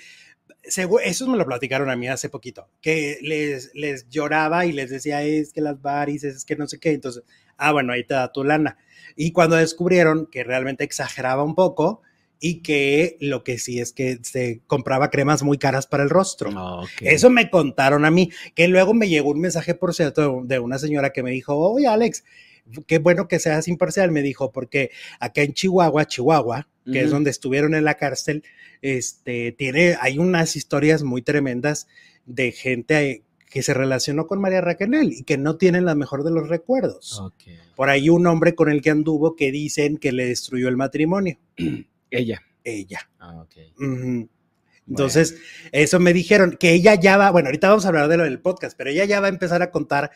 [1.03, 5.23] eso me lo platicaron a mí hace poquito, que les, les lloraba y les decía,
[5.23, 6.91] es que las varices, es que no sé qué.
[6.91, 7.23] Entonces,
[7.57, 8.77] ah, bueno, ahí te da tu lana.
[9.15, 12.01] Y cuando descubrieron que realmente exageraba un poco
[12.39, 16.51] y que lo que sí es que se compraba cremas muy caras para el rostro.
[16.55, 16.83] Ah.
[17.01, 20.77] Eso me contaron a mí, que luego me llegó un mensaje, por cierto, de una
[20.77, 22.23] señora que me dijo, oye, Alex,
[22.85, 27.31] qué bueno que seas imparcial, me dijo, porque acá en Chihuahua, Chihuahua, que es donde
[27.31, 28.43] estuvieron en la cárcel,
[28.81, 31.87] este, tiene, hay unas historias muy tremendas
[32.25, 36.31] de gente que se relacionó con María Raquel y que no tienen la mejor de
[36.31, 37.21] los recuerdos.
[37.75, 41.37] Por ahí un hombre con el que anduvo que dicen que le destruyó el matrimonio.
[42.11, 42.41] Ella.
[42.63, 43.09] Ella.
[43.19, 43.55] Ah, ok.
[43.79, 44.29] Ujú.
[44.89, 45.35] Entonces,
[45.71, 48.39] eso me dijeron, que ella ya va, bueno, ahorita vamos a hablar de lo del
[48.39, 50.11] podcast, pero ella ya va a empezar a contar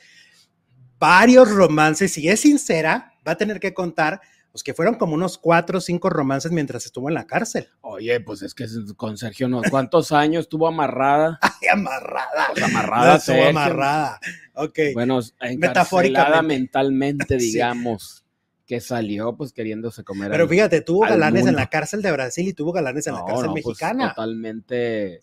[1.01, 2.13] varios romances.
[2.13, 5.81] Si es sincera, va a tener que contar, pues que fueron como unos cuatro o
[5.81, 7.67] cinco romances mientras estuvo en la cárcel.
[7.81, 9.61] Oye, pues es que con Sergio no.
[9.69, 11.39] ¿Cuántos años estuvo amarrada?
[11.41, 12.47] ¡Ay, amarrada!
[12.53, 13.49] Pues amarrada, Estuvo Sergio.
[13.49, 14.19] amarrada.
[14.53, 14.79] Ok.
[14.93, 15.19] Bueno,
[15.57, 16.47] Metafóricamente.
[16.47, 17.51] mentalmente, Sí.
[17.53, 18.23] digamos,
[18.67, 20.29] que salió pues queriéndose comer.
[20.31, 23.13] Pero al- fíjate, tuvo al galanes en la cárcel de Brasil y tuvo galanes en
[23.15, 24.09] la No, cárcel no, pues, mexicana.
[24.09, 25.19] totalmente.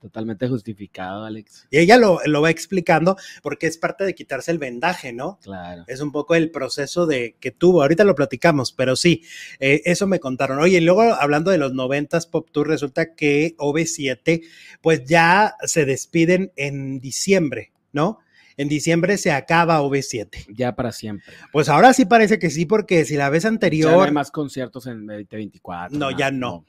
[0.00, 1.66] Totalmente justificado, Alex.
[1.70, 5.38] Y ella lo, lo va explicando porque es parte de quitarse el vendaje, ¿no?
[5.42, 5.84] Claro.
[5.86, 7.82] Es un poco el proceso de que tuvo.
[7.82, 9.22] Ahorita lo platicamos, pero sí,
[9.60, 10.58] eh, eso me contaron.
[10.58, 14.42] Oye, y luego hablando de los noventas Pop Tour, resulta que OV7,
[14.80, 18.20] pues ya se despiden en diciembre, ¿no?
[18.56, 20.46] En diciembre se acaba OV7.
[20.48, 21.32] Ya para siempre.
[21.52, 24.32] Pues ahora sí parece que sí, porque si la vez Ya no anterior, hay más
[24.32, 25.96] conciertos en 2024.
[25.96, 26.38] No, nada, ya no.
[26.38, 26.64] no,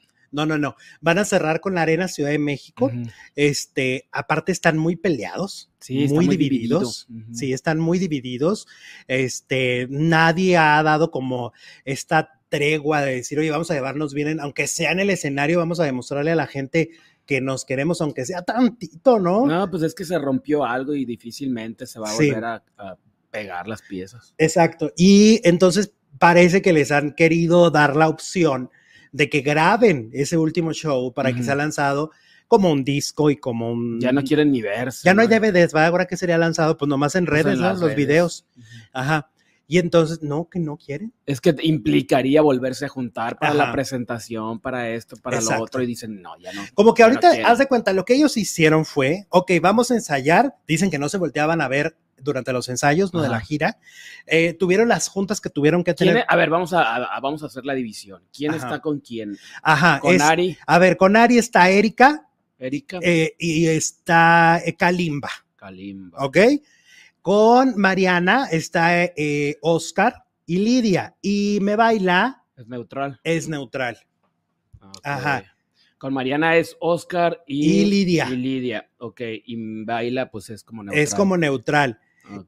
[0.46, 2.90] no, no, van a cerrar con la Arena Ciudad de México.
[3.34, 7.06] Este, aparte están muy peleados, Sí, muy, muy divididos.
[7.08, 7.34] dividido.
[7.36, 8.66] Sí, están muy divididos.
[9.08, 11.52] Este, nadie ha dado como
[11.84, 15.58] esta tregua de decir, oye, vamos a llevarnos bien, en- aunque sea en el escenario,
[15.58, 16.90] vamos a demostrarle a la gente
[17.26, 19.46] que nos queremos, aunque sea tantito, ¿no?
[19.46, 22.26] No, pues es que se rompió algo y difícilmente se va a Sí.
[22.28, 22.96] volver a, a
[23.30, 24.34] pegar las piezas.
[24.36, 24.92] Exacto.
[24.96, 28.68] Y entonces parece que les han querido dar la opción
[29.12, 32.10] de que graben ese último show para que sea lanzado
[32.48, 34.00] como un disco y como un...
[34.00, 35.02] Ya no quieren ni verse.
[35.04, 35.28] Ya no hay.
[35.28, 35.86] DVDs, ¿va?
[35.86, 37.70] Ahora que sería lanzado, pues nomás en Pues en redes, ¿no?
[37.70, 37.96] Los redes.
[37.96, 38.46] videos.
[38.92, 39.30] Ajá.
[39.68, 41.12] Y entonces, no, que no quieren.
[41.26, 45.58] Es que implicaría volverse a juntar para la presentación, para esto, para Exacto.
[45.58, 46.62] lo otro, y dicen, no, ya no.
[46.74, 49.94] Como que no ahorita, haz de cuenta, lo que ellos hicieron fue, ok, vamos a
[49.94, 53.78] ensayar, dicen que no se volteaban a ver durante los ensayos, no de la gira,
[54.26, 56.24] Eh, tuvieron las juntas que tuvieron que ¿Quién tener.
[56.28, 58.22] a ver, vamos a, a- vamos a hacer la división.
[58.32, 58.66] ¿Quién Ajá.
[58.66, 59.36] está con quién?
[59.62, 62.26] Ajá, Con es- Ari, a ver, con Ari está Erika
[62.58, 66.24] Erika, eh, y está eh, Kalimba, Kalimba.
[66.24, 66.36] ¿ok?
[67.22, 73.18] Con Mariana está eh, Oscar y Lidia, y Me Baila Es neutral.
[73.24, 73.98] es neutral.
[75.02, 75.44] Ajá.
[75.98, 78.26] Con Mariana es Oscar y, Y Lidia.
[78.30, 79.20] Y Lidia, ok.
[79.44, 81.02] Y Baila, pues es como neutral.
[81.02, 81.98] Es como neutral.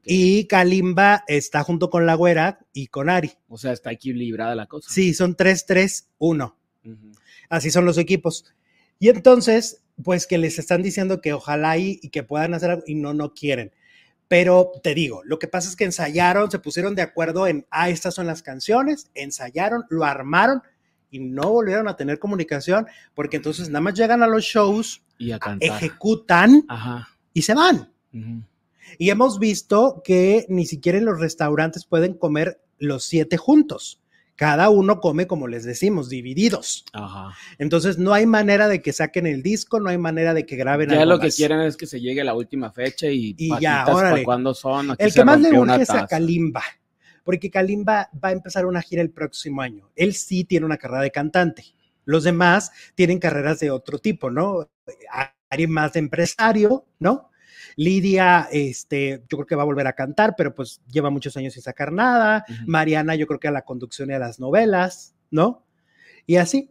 [0.05, 3.31] Y Kalimba está junto con la güera y con Ari.
[3.47, 4.89] O sea, está equilibrada la cosa.
[4.91, 6.55] Sí, son 3-3-1.
[6.85, 7.11] Ujú.
[7.49, 8.45] Así son los equipos.
[8.99, 12.83] Y entonces, pues que les están diciendo que ojalá y, y que puedan hacer algo
[12.87, 13.71] y no, no quieren.
[14.27, 17.89] Pero te digo, lo que pasa es que ensayaron, se pusieron de acuerdo en, ah,
[17.89, 20.61] estas son las canciones, ensayaron, lo armaron
[21.11, 25.31] y no volvieron a tener comunicación porque entonces nada más llegan a los shows, Y
[25.33, 25.69] a cantar.
[25.77, 27.09] ejecutan Ajá.
[27.33, 27.91] y se van.
[28.13, 28.41] Ujú.
[28.97, 33.99] Y hemos visto que ni siquiera en los restaurantes pueden comer los siete juntos.
[34.35, 36.85] Cada uno come, como les decimos, divididos.
[36.91, 37.35] Ajá.
[37.59, 40.89] Entonces no hay manera de que saquen el disco, no hay manera de que graben
[40.89, 44.23] Ya lo que quieren es que se llegue la última fecha y, ya, órale.
[44.23, 44.91] cuándo son.
[44.91, 46.07] Aquí El que más le urge es a.
[46.07, 46.63] Kalimba,
[47.23, 49.91] porque Kalimba va a empezar una gira el próximo año.
[49.95, 51.65] Él sí tiene una carrera de cantante.
[52.05, 54.67] Los demás tienen carreras de otro tipo, ¿no?
[55.49, 57.29] Ari más de empresario, ¿no?
[57.75, 61.53] Lidia, este, yo creo que va a volver a cantar, pero pues lleva muchos años
[61.53, 62.45] sin sacar nada.
[62.65, 65.65] Mariana, yo creo que a la conducción y a las novelas, ¿no?
[66.25, 66.69] Y así.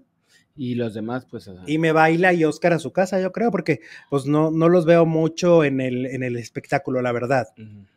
[0.55, 1.49] Y los demás, pues.
[1.49, 1.62] ajá.
[1.67, 4.85] Y me baila y Oscar a su casa, yo creo, porque pues no, no los
[4.85, 7.49] veo mucho en el, en el espectáculo, la verdad.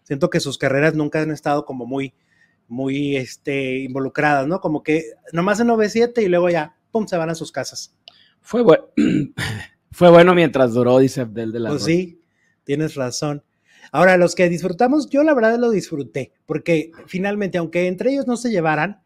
[0.04, 2.14] Siento que sus carreras nunca han estado como muy,
[2.68, 4.62] muy este, involucradas, ¿no?
[4.62, 7.94] Como que nomás en 9-7 y luego ya, pum, se van a sus casas.
[8.40, 8.86] Fue, bueno
[9.92, 12.22] Fue bueno mientras duró, dice Abdel de la Pues sí,
[12.66, 13.44] tienes razón.
[13.94, 18.36] Ahora, los que disfrutamos, yo la verdad lo disfruté, porque finalmente, aunque entre ellos no
[18.36, 19.02] se llevaran,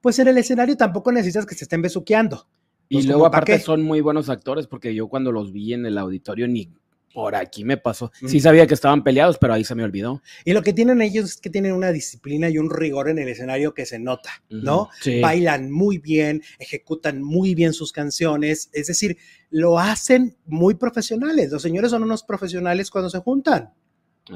[0.00, 2.48] pues en el escenario tampoco necesitas que se estén besuqueando.
[2.88, 3.58] Y Pues, luego ¿como pa' aparte qué?
[3.60, 6.70] son muy buenos actores porque yo cuando los vi en el auditorio ni
[7.14, 8.10] por aquí me pasó.
[8.26, 10.20] Sí sabía que estaban peleados, pero ahí se me olvidó.
[10.44, 13.28] Y lo que tienen ellos es que tienen una disciplina y un rigor en el
[13.28, 14.90] escenario que se nota, ¿no?
[15.00, 15.20] Sí.
[15.20, 19.16] Bailan muy bien, ejecutan muy bien sus canciones, es decir,
[19.50, 21.52] lo hacen muy profesionales.
[21.52, 23.72] Los señores son unos profesionales cuando se juntan,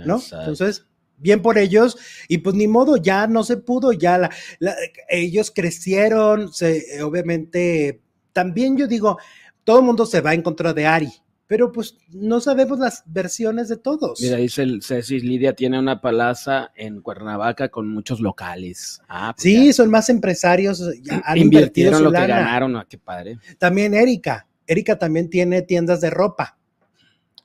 [0.06, 0.16] ¿no?
[0.18, 0.50] Exacto.
[0.50, 0.86] Entonces,
[1.16, 1.96] bien por ellos,
[2.28, 4.76] y pues ni modo, ya no se pudo, ya la- la-
[5.08, 8.00] ellos crecieron, se, obviamente,
[8.32, 9.18] también yo digo,
[9.64, 11.12] todo el mundo se va en contra de Ari,
[11.48, 14.20] pero pues no sabemos las versiones de todos.
[14.20, 19.00] Mira, dice el Ceci Lidia tiene una palaza en Cuernavaca con muchos locales.
[19.08, 19.72] Ah, pues Sí, ya.
[19.72, 22.76] son más empresarios, ya han invirtieron lo que ganaron.
[22.76, 23.38] Ah, qué padre.
[23.58, 24.46] También Erika.
[24.66, 26.54] Erika también tiene tiendas de ropa.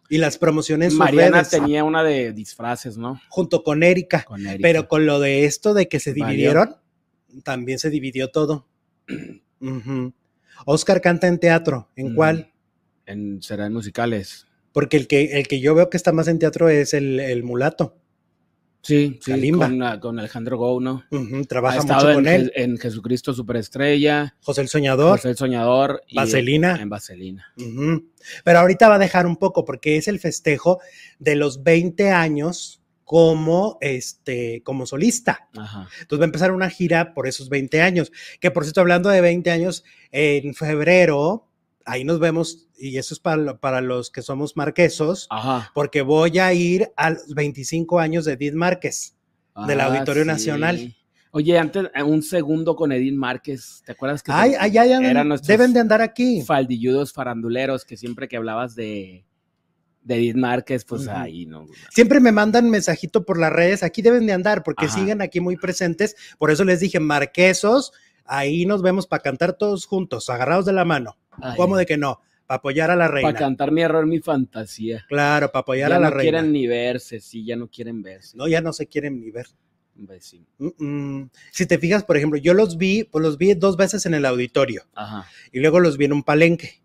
[0.10, 3.20] y las promociones en sus Mariana redes, tenía una de disfraces, ¿no?
[3.30, 4.24] junto con Erika.
[4.24, 4.62] Con Erika.
[4.62, 6.76] Pero con lo de esto de que se dividieron,
[7.44, 8.68] también se dividió todo.
[10.66, 11.90] Oscar canta en teatro.
[11.96, 12.16] ¿En Mm.
[12.16, 12.53] cuál?
[13.06, 14.48] En serán musicales.
[14.72, 17.44] Porque el que, el que yo veo que está más en teatro es el, el
[17.44, 17.98] mulato.
[18.82, 19.68] Sí, sí, Kalimba.
[19.68, 21.06] con, ah, con Alejandro Gou, ¿no?
[21.10, 22.52] Ujú, Ha Trabaja estado mucho en, con él.
[22.54, 25.18] En Jesucristo Superestrella, José el Soñador.
[25.18, 26.76] José el Soñador y Vaselina.
[26.82, 27.54] en Vaselina.
[28.44, 30.82] Pero ahorita va a dejar un poco porque es el festejo
[31.18, 35.48] de los 20 años como, este, como solista.
[35.56, 35.88] Ajá.
[36.02, 38.12] Entonces va a empezar una gira por esos 20 años.
[38.42, 41.48] Que por cierto, hablando de 20 años, en febrero,
[41.86, 45.72] ahí nos vemos, y eso es para, para los que somos marquesos, Ajá.
[45.74, 49.16] porque voy a ir a los 25 años de Edith Márquez.
[49.68, 50.96] del Ah, Auditorio Nacional.
[51.30, 55.48] Oye, antes, eh, un segundo con Edith Márquez, ¿te acuerdas que Ay, ay, eran nuestros
[55.48, 56.42] deben de andar aquí.
[56.44, 59.26] faldilludos faranduleros que siempre que hablabas de,
[60.02, 61.66] de Edith Márquez, pues ahí no.
[61.92, 64.96] Siempre me mandan mensajito por las redes, aquí deben de andar, porque Ajá.
[65.00, 66.16] siguen aquí muy presentes.
[66.40, 67.94] Por eso les dije, marquesos,
[68.26, 71.18] ahí nos vemos para cantar todos juntos, agarrados de la mano.
[71.42, 72.20] Ay, ¿Cómo de que no?
[72.46, 73.30] Para apoyar a la reina.
[73.30, 75.06] Para cantar mi error, mi fantasía.
[75.08, 76.32] Claro, para apoyar Ya a la no reina.
[76.32, 78.36] quieren ni verse, sí, ya no quieren verse.
[78.38, 79.48] No, ya no se quieren ni ver.
[80.08, 80.46] Pues sí.
[80.58, 80.70] Mm,
[81.20, 81.30] mm.
[81.52, 84.26] Si te fijas, por ejemplo, yo los vi, pues los vi dos veces en el
[84.26, 85.28] auditorio Ajá.
[85.52, 86.82] y luego los vi en un palenque.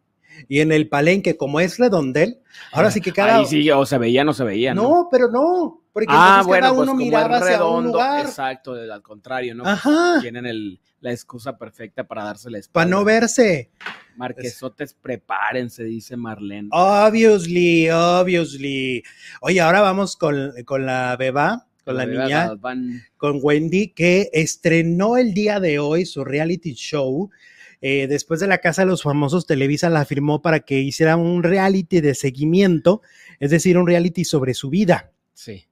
[0.47, 2.39] Y en el palenque, como es redondel,
[2.71, 4.83] ahora sí que cada Ahí sí, o se veía, no se veía, ¿no?
[4.83, 8.27] No, pero no, porque ah, entonces bueno, cada pues uno como miraba un redondo, lugar.
[8.27, 9.67] exacto, al contrario, ¿no?
[9.67, 12.85] Ajá, Tienen el, la excusa perfecta para darse la espalda.
[12.89, 13.71] para no verse.
[14.17, 16.69] Marquesotes, prepárense, dice Marlene.
[16.71, 19.03] Obviously, obviously.
[19.41, 22.53] Oye, ahora vamos con, con la beba, con la, niña,
[23.17, 27.29] con Wendy, que estrenó el día de hoy su reality show.
[27.81, 31.43] Eh, después de la Casa de los Famosos, Televisa la firmó para que hiciera un
[31.43, 33.03] reality de seguimiento,
[33.41, 35.13] es decir, un reality sobre su vida.
[35.33, 35.69] Sí.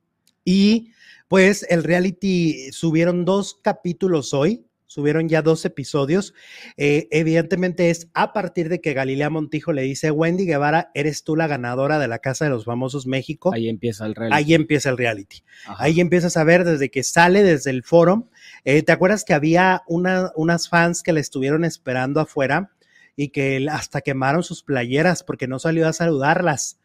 [0.47, 0.93] Y
[1.27, 6.35] pues el reality subieron dos capítulos hoy, subieron ya dos episodios.
[6.77, 11.35] Eh, evidentemente es a partir de que Galilea Montijo le dice, Wendy Guevara, eres tú
[11.35, 13.53] la ganadora de la Casa de los Famosos México.
[13.53, 14.37] Ahí empieza el reality.
[14.37, 15.43] Ahí empieza el reality.
[15.67, 15.83] Ajá.
[15.83, 18.31] Ahí empiezas a ver desde que sale desde el foro.
[18.65, 22.71] Eh, ¿Te acuerdas que había una, unas fans que le estuvieron esperando afuera
[23.17, 26.79] y que hasta quemaron sus playeras porque no salió a saludarlas?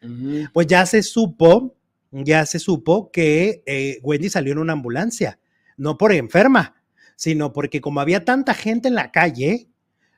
[0.52, 1.76] Pues ya se supo,
[2.12, 5.38] ya se supo que eh, Wendy salió en una ambulancia,
[5.76, 6.82] no por enferma,
[7.16, 9.68] sino porque como había tanta gente en la calle,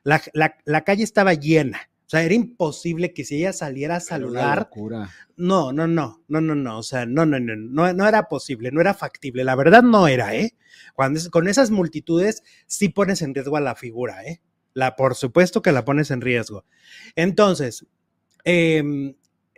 [0.03, 1.79] la, la- la calle estaba llena.
[2.05, 5.09] O sea, era imposible que si ella saliera a saludar, locura.
[5.37, 8.69] no, no, no, no, no, no, o sea, no, no, no, no, no era posible,
[8.71, 10.53] no era factible, la verdad no era, ¿eh?
[10.93, 14.41] Cuando es- con esas multitudes sí pones en riesgo a la figura, ¿eh?
[14.75, 16.65] La, por supuesto que la pones en riesgo.
[17.15, 17.87] Entonces,
[18.43, 19.15] em,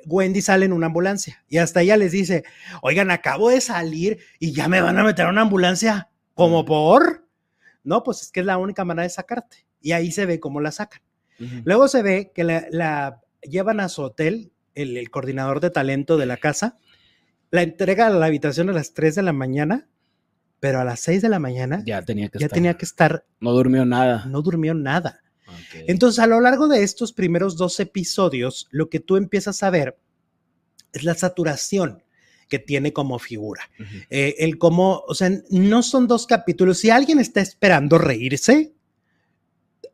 [0.10, 2.44] Wendy sale en una ambulancia y hasta ella les dice,
[2.82, 7.28] oigan, acabo de salir y ya me van a meter a una ambulancia, ¿como por?
[7.84, 9.66] No, pues es que es la única manera de sacarte.
[9.82, 11.02] Y ahí se ve cómo la sacan.
[11.66, 16.18] Luego se ve que la, la llevan a su hotel, el, el coordinador de talento
[16.18, 16.78] de la casa,
[17.52, 19.88] la entrega a la habitación a las 3 de la mañana,
[20.60, 22.50] pero a las 6 de la mañana ya, Ya tenía que estar.
[22.52, 24.26] tenía que estar, No durmió nada.
[24.26, 25.20] no durmió nada.
[25.88, 29.98] Entonces, a lo largo de estos primeros dos episodios, lo que tú empiezas a ver
[30.94, 32.04] es la saturación
[32.48, 33.70] que tiene como figura.
[34.10, 36.80] Eh, el cómo, o sea, no son dos capítulos.
[36.80, 38.74] Si alguien está esperando reírse,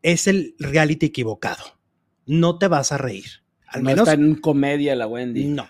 [0.02, 1.64] es el reality equivocado.
[2.26, 3.26] No te vas a reír.
[3.68, 5.46] Al no menos, está en comedia la Wendy.
[5.46, 5.68] no.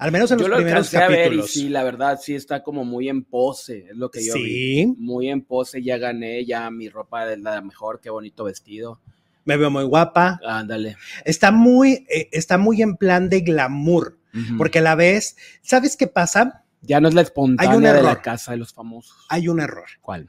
[0.00, 1.50] Al menos en Yo los lo primeros alcancé a ver y capítulos.
[1.52, 4.42] sí, la verdad, sí está como muy en pose, es lo que yo vi.
[4.42, 9.00] sí, Muy en pose, ya gané, ya mi ropa es la mejor, qué bonito vestido.
[9.46, 10.38] Me veo muy guapa.
[10.46, 10.96] Ándale.
[11.24, 14.18] Está muy, eh, está muy en plan de glamour,
[14.58, 16.64] porque a la vez, ¿sabes qué pasa?
[16.82, 18.22] ya no es la espontánea de la error.
[18.22, 19.26] casa de los famosos.
[19.28, 19.88] Hay un error.
[20.02, 20.28] ¿Cuál?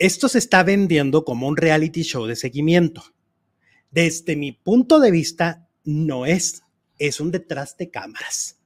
[0.00, 3.04] esto se está vendiendo como un reality show de seguimiento.
[3.90, 6.62] Desde mi punto de vista, no es.
[6.98, 8.58] Es un detrás de cámaras.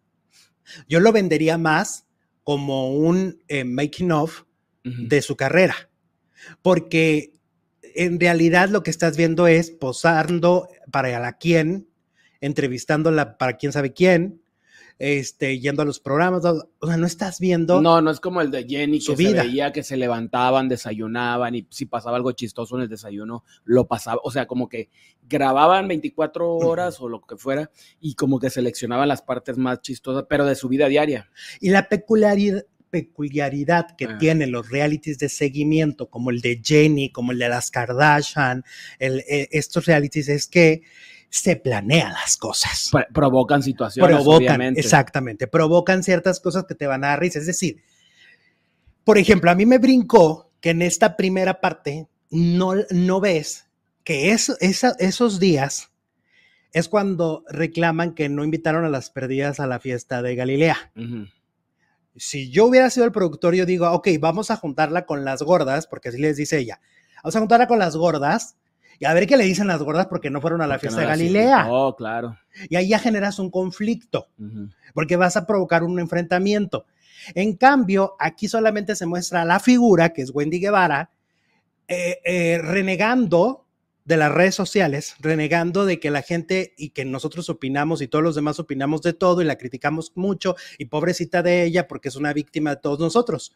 [0.88, 2.06] Yo lo vendería más
[2.44, 4.44] como un eh, making of
[4.84, 5.90] de su carrera,
[6.60, 7.32] porque
[7.94, 11.88] en realidad lo que estás viendo es posando para la quién,
[12.40, 14.42] entrevistándola para quién sabe quién,
[14.98, 18.50] este, yendo a los programas, o sea, no estás viendo No, no es como el
[18.50, 19.42] de Jenny que vida.
[19.42, 23.86] se veía que se levantaban, desayunaban y si pasaba algo chistoso en el desayuno, lo
[23.86, 24.20] pasaba.
[24.22, 24.90] O sea, como que
[25.22, 30.26] grababan 24 horas o lo que fuera y como que seleccionaban las partes más chistosas,
[30.28, 31.28] pero de su vida diaria.
[31.60, 32.64] Y la peculiaridad,
[32.94, 34.18] peculiaridad que Ah.
[34.18, 38.62] tienen los realities de seguimiento, como el de Jenny, como el de las Kardashian,
[39.00, 40.82] el- eh, estos realities, es que
[41.28, 42.88] se planea las cosas.
[42.92, 44.80] Pro- provocan situaciones, provocan, obviamente.
[44.80, 47.40] exactamente, provocan ciertas cosas que te van a dar risa.
[47.40, 47.82] Es decir,
[49.02, 53.66] por ejemplo, a mí me brincó que en esta primera parte no, no ves
[54.04, 55.90] que esa- esos días
[56.72, 60.92] es cuando reclaman que no invitaron a las perdidas a la fiesta de Galilea.
[62.16, 65.86] Si yo hubiera sido el productor, yo digo, ok, vamos a juntarla con las gordas,
[65.86, 66.80] porque así les dice ella.
[67.22, 68.56] Vamos a juntarla con las gordas
[68.98, 71.00] y a ver qué le dicen las gordas porque no fueron a la Porque fiesta
[71.00, 71.58] no de Galilea.
[71.60, 72.38] invitó, claro.
[72.68, 74.28] Y ahí ya generas un conflicto
[74.94, 76.86] porque vas a provocar un enfrentamiento.
[77.34, 81.10] En cambio, aquí solamente se muestra la figura, que es Wendy Guevara,
[81.88, 83.63] eh, eh, renegando
[84.04, 88.22] de las redes sociales, renegando de que la gente y que nosotros opinamos y todos
[88.22, 92.16] los demás opinamos de todo y la criticamos mucho y pobrecita de ella porque es
[92.16, 93.54] una víctima de todos nosotros.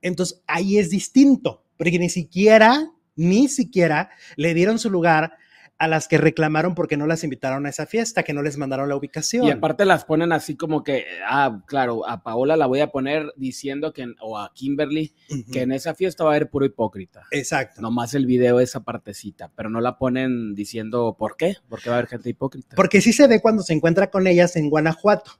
[0.00, 5.36] Entonces, ahí es distinto, porque ni siquiera, ni siquiera le dieron su lugar
[5.82, 8.88] a las que reclamaron porque no las invitaron a esa fiesta, que no les mandaron
[8.88, 9.44] la ubicación.
[9.46, 13.32] Y aparte las ponen así como que, ah, claro, a Paola la voy a poner
[13.36, 15.12] diciendo que, o a Kimberly,
[15.50, 17.24] que en esa fiesta va a haber puro hipócrita.
[17.32, 17.80] Exacto.
[17.80, 21.98] Nomás el video, esa partecita, pero no la ponen diciendo por qué, porque va a
[21.98, 22.76] haber gente hipócrita.
[22.76, 25.32] Porque sí se ve cuando se encuentra con ellas en Guanajuato.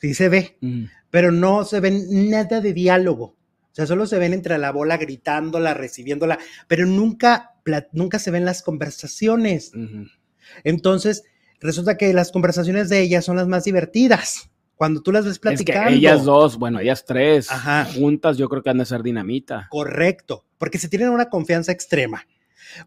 [0.00, 0.56] Sí se ve,
[1.10, 3.36] pero no se ve nada de diálogo.
[3.72, 7.54] O sea, solo se ven entre la bola gritándola, recibiéndola, pero nunca,
[7.92, 9.72] nunca se ven las conversaciones.
[10.64, 11.24] Entonces,
[11.60, 14.50] resulta que las conversaciones de ellas son las más divertidas.
[14.74, 15.88] Cuando tú las ves Es platicando.
[15.90, 17.84] que ellas dos, bueno, ellas tres, Ajá.
[17.84, 19.68] juntas, yo creo que han de ser dinamita.
[19.70, 22.26] Correcto, porque se tienen una confianza extrema,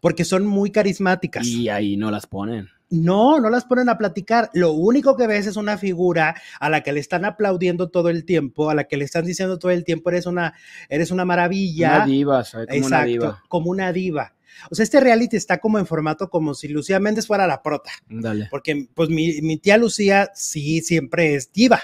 [0.02, 1.46] porque son muy carismáticas.
[1.46, 2.68] Y ahí no las ponen.
[2.88, 4.50] No, no las ponen a platicar.
[4.54, 8.24] Lo único que ves es una figura a la que le están aplaudiendo todo el
[8.24, 10.54] tiempo, a la que le están diciendo todo el tiempo, eres una,
[10.88, 11.96] eres una maravilla.
[11.96, 12.68] Una diva, ¿sabes?
[12.68, 13.42] Como una diva.
[13.48, 14.34] como una diva.
[14.70, 17.90] O sea, este reality está como en formato como si Lucía Méndez fuera la prota,
[18.08, 18.48] Dale.
[18.50, 21.80] porque pues mi, mi tía Lucía sí siempre es diva.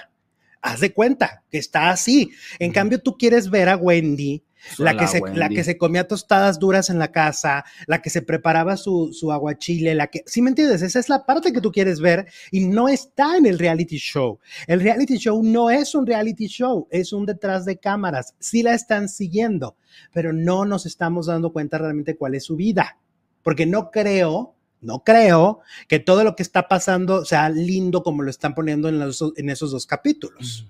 [0.63, 2.31] Haz de cuenta que está así.
[2.61, 4.45] En cambio, tú quieres ver a Wendy
[4.79, 8.23] la que, se, la que se comía tostadas duras en la casa, la que se
[8.23, 10.83] preparaba su, su aguachile, la que, ¿sí me entiendes?
[10.83, 14.39] Esa es la parte que tú quieres ver y no está en el reality show.
[14.67, 18.35] El reality show no es un reality show, es un detrás de cámaras.
[18.39, 19.77] Sí la están siguiendo,
[20.13, 22.99] pero no nos estamos dando cuenta realmente cuál es su vida.
[23.43, 28.31] Porque no creo, no creo que todo lo que está pasando sea lindo como lo
[28.31, 30.67] están poniendo en, los- en esos dos capítulos.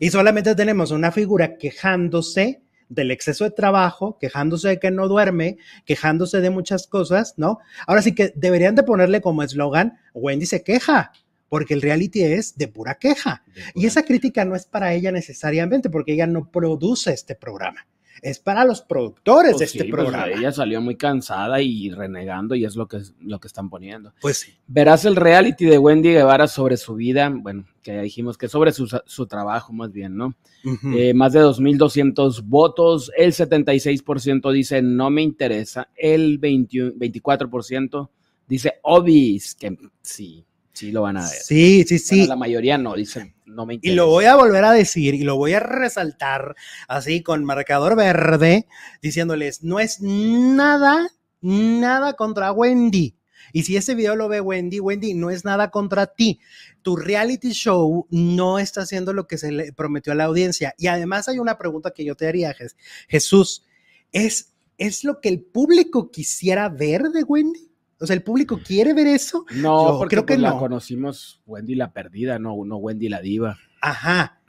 [0.00, 5.58] Y solamente tenemos una figura quejándose del exceso de trabajo, quejándose de que no duerme,
[5.84, 7.58] quejándose de muchas cosas, ¿no?
[7.86, 11.12] Ahora sí que deberían de ponerle como eslogan, Wendy se queja,
[11.48, 13.44] porque el reality es de pura queja.
[13.74, 17.86] Y esa crítica no es para ella necesariamente, porque ella no produce este programa.
[18.24, 20.28] Es para los productores de Pues este pues, programa.
[20.28, 24.14] ella salió muy cansada y renegando y es lo que, lo que están poniendo.
[24.22, 24.54] Pues sí.
[24.66, 28.72] Verás el reality de Wendy Guevara sobre su vida, bueno, que ya dijimos que sobre
[28.72, 30.34] su, su trabajo más bien, ¿no?
[30.64, 30.96] Ujú.
[30.96, 38.08] Eh, más de 2.200 votos, el 76% dice no me interesa, el 21 24%
[38.48, 41.30] dice obis, que sí, sí lo van a ver.
[41.30, 42.16] sí, sí, sí.
[42.18, 43.96] Bueno, la mayoría no, dicen no me Y interesa.
[43.96, 46.54] lo voy a volver a decir y lo voy a resaltar
[46.88, 48.66] así con marcador verde,
[49.00, 51.08] diciéndoles, no es nada,
[51.40, 53.16] nada contra Wendy.
[53.52, 56.40] Y si ese video lo ve Wendy, Wendy, no es nada contra ti.
[56.82, 60.74] Tu reality show no está haciendo lo que se le prometió a la audiencia.
[60.76, 62.74] Y además hay una pregunta que yo te haría, Jes-
[63.08, 63.64] Jesús.
[64.10, 67.70] ¿Es, ¿Es lo que el público quisiera ver de Wendy?
[68.00, 69.44] O sea, ¿el público quiere ver eso?
[69.54, 70.58] No, Yo porque creo que pues, la no.
[70.58, 73.58] conocimos Wendy la perdida, no, no Wendy la diva.
[73.80, 74.40] Ajá.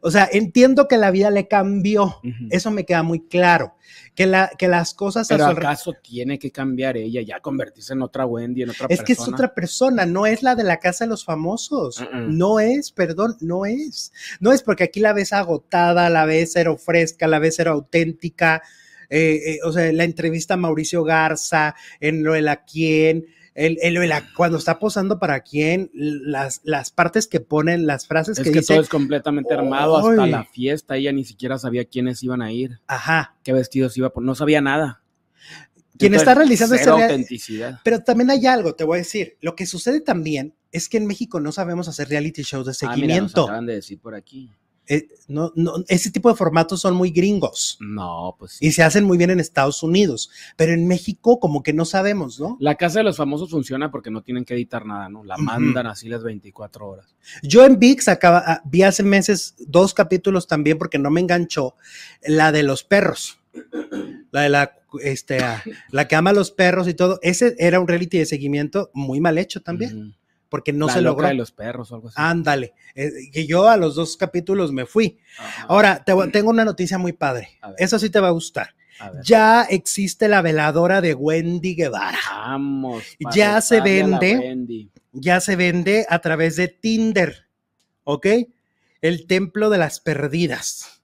[0.00, 2.20] O sea, entiendo que la vida le cambió.
[2.50, 3.74] Eso me queda muy claro.
[4.14, 8.02] Que, la, que las cosas a Pero acaso tiene que cambiar ella, ya convertirse en
[8.02, 9.36] otra Wendy, en otra es que es persona?
[9.36, 12.02] otra persona, no es la de la casa de los famosos.
[12.28, 14.12] No es, perdón, no es.
[14.40, 18.62] No es porque aquí la ves agotada, la ves cero fresca, la ves cero auténtica.
[19.10, 23.78] Eh, eh, o sea, la entrevista a Mauricio Garza, en lo de la quién, el,
[24.36, 28.58] cuando está posando para quién, las, las partes que ponen, las frases Es que, que
[28.60, 32.50] dice, todo es completamente armado, hasta la fiesta, ella ni siquiera sabía quiénes iban a
[32.50, 33.36] ir, ajá.
[33.44, 35.02] qué vestidos iba a poner, no sabía nada.
[35.96, 37.80] Quien está realizando rea- autenticidad.
[37.84, 39.36] Pero también hay algo, te voy a decir.
[39.40, 42.74] Lo que sucede también es que en México no sabemos hacer reality shows de Ah,
[42.96, 43.44] mira, nos seguimiento.
[43.44, 44.50] acaban de decir por aquí.
[44.86, 48.66] Eh, no, no, ese tipo de formatos son muy gringos No, pues sí.
[48.66, 52.38] y se hacen muy bien en Estados Unidos, pero en México como que no sabemos,
[52.38, 52.58] ¿no?
[52.60, 55.24] La casa de los famosos funciona porque no tienen que editar nada, ¿no?
[55.24, 57.14] La mandan así las 24 horas.
[57.42, 61.76] Yo en VIX acaba, ah, vi hace meses dos capítulos también porque no me enganchó,
[62.26, 63.38] la de los perros.
[64.32, 67.80] la de la, este, ah, la que ama a los perros y todo, ese era
[67.80, 70.14] un reality de seguimiento muy mal hecho también.
[70.54, 71.28] Porque no La se loca logró.
[71.30, 72.14] de los perros o algo así.
[72.16, 75.18] Ándale, eh, que yo a los dos capítulos me fui.
[75.36, 75.66] Ajá.
[75.68, 77.58] Ahora, te tengo una noticia muy padre.
[77.76, 78.68] Eso sí te va a gustar.
[79.00, 79.10] A.
[79.24, 82.20] Ya existe la veladora de Wendy Guevara.
[82.30, 83.02] Vamos.
[83.34, 84.86] Ya se vende.
[85.10, 87.48] Ya se vende a través de Tinder.
[88.04, 88.26] ¿Ok?
[89.02, 91.02] El templo de las perdidas.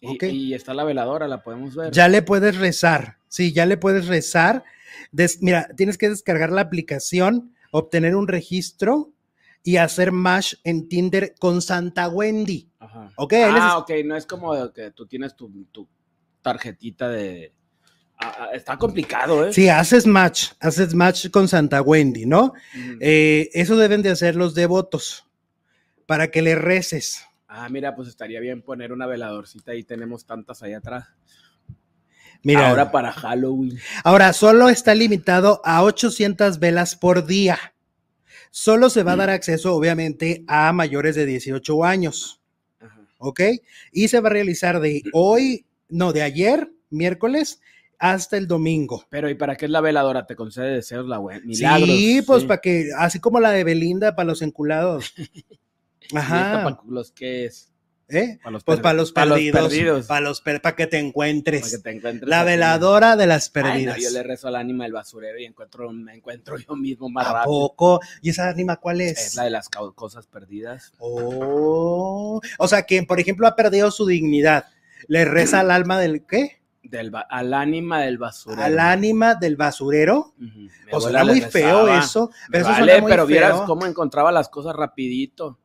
[0.00, 1.90] Y, está la veladora, la podemos ver.
[1.90, 3.16] Ya le puedes rezar.
[3.26, 4.62] Sí, ya le puedes rezar.
[5.10, 9.12] Des- mira, tienes que descargar la aplicación, obtener un registro
[9.64, 12.68] y hacer match en Tinder con Santa Wendy.
[12.78, 13.10] Ajá.
[13.16, 15.88] Ok, ahí les- Ah, ok, no es como que tú tienes tu, tu
[16.42, 17.52] tarjetita de.
[18.18, 19.52] Ah, ah, está complicado, ¿eh?
[19.52, 22.52] Sí, haces match, haces match con Santa Wendy, ¿no?
[23.00, 25.24] Eh, eso deben de hacer los devotos
[26.06, 27.24] para que le reces.
[27.48, 31.08] Ah, mira, pues estaría bien poner una veladorcita y tenemos tantas ahí atrás.
[32.42, 33.78] Mira, Ahora ahora, para Halloween.
[34.32, 37.58] solo está limitado a 800 velas por día.
[38.50, 42.42] Solo se va a dar acceso, obviamente, a mayores de 18 años.
[43.22, 43.40] ¿ok?
[43.92, 47.60] Y se va a realizar de hoy, no, de ayer, miércoles,
[47.98, 49.04] hasta el domingo.
[49.08, 50.26] Pero ¿y para qué es la veladora?
[50.26, 51.40] ¿Te concede deseos la web?
[51.44, 51.88] Milagros.
[51.88, 52.48] sí, pues sí.
[52.48, 55.14] para que, así como la de Belinda para los enculados.
[55.16, 56.64] ¿Y esta Ajá.
[56.64, 57.71] para los que es?
[58.12, 58.38] ¿Eh?
[58.42, 60.06] Para los Pues para los para los perdidos.
[60.06, 61.62] Para los per- para que te encuentres.
[61.62, 63.98] Para que te encuentres La veladora de las Ay, no, perdidas.
[64.02, 67.32] yo le rezo al ánima del basurero y encuentro, me encuentro yo mismo más ¿A
[67.32, 67.50] rápido.
[67.52, 68.00] poco?
[68.20, 69.18] ¿Y esa anima cuál es?
[69.28, 70.92] Es la de las cosas perdidas.
[70.98, 74.66] Oh, o sea, quien por ejemplo ha perdido su dignidad,
[75.08, 76.60] le reza al alma del qué?
[76.82, 78.62] Del al ánima del basurero.
[78.62, 80.34] Al ánima del basurero.
[81.00, 82.30] Suena le muy feo eso.
[82.50, 85.58] Pero vale, muy pero vieras cómo encontraba las cosas rapidito.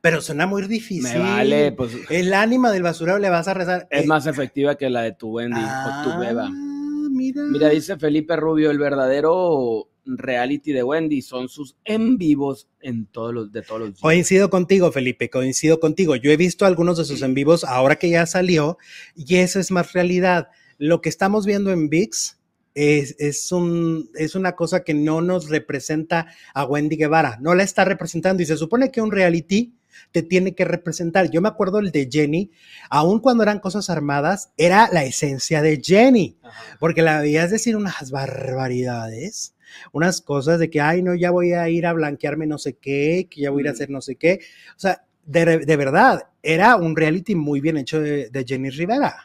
[0.00, 1.02] Pero suena muy difícil.
[1.02, 3.86] Me vale, pues El ánima del basurero le vas a rezar.
[3.90, 6.48] es eh, más efectiva que la de tu Wendy o tu beba.
[6.50, 7.42] ah, Mira.
[7.42, 13.32] Mira, dice Felipe Rubio, el verdadero reality de Wendy son sus en vivos en todos
[13.32, 14.00] los de todos los días.
[14.00, 16.16] Coincido contigo, Felipe, coincido contigo.
[16.16, 18.78] Yo he visto algunos de sus en vivos ahora que ya salió
[19.14, 20.48] y eso es más realidad.
[20.76, 22.38] Lo que estamos viendo en VIX
[22.74, 27.62] es, es, un, es una cosa que no nos representa a Wendy Guevara, no la
[27.62, 29.74] está representando y se supone que un reality
[30.12, 31.30] te tiene que representar.
[31.30, 32.50] Yo me acuerdo el de Jenny,
[32.90, 36.76] aun cuando eran cosas armadas, era la esencia de Jenny Ajá.
[36.80, 39.54] porque la veías decir unas barbaridades,
[39.92, 43.26] unas cosas de que, ay, no, ya voy a ir a blanquearme no sé qué,
[43.30, 43.74] que ya voy a ir a Mm.
[43.74, 44.40] hacer no sé qué.
[44.76, 49.16] O sea, de, de verdad, era un reality muy bien hecho de, de Jenny Rivera,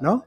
[0.00, 0.26] ¿no?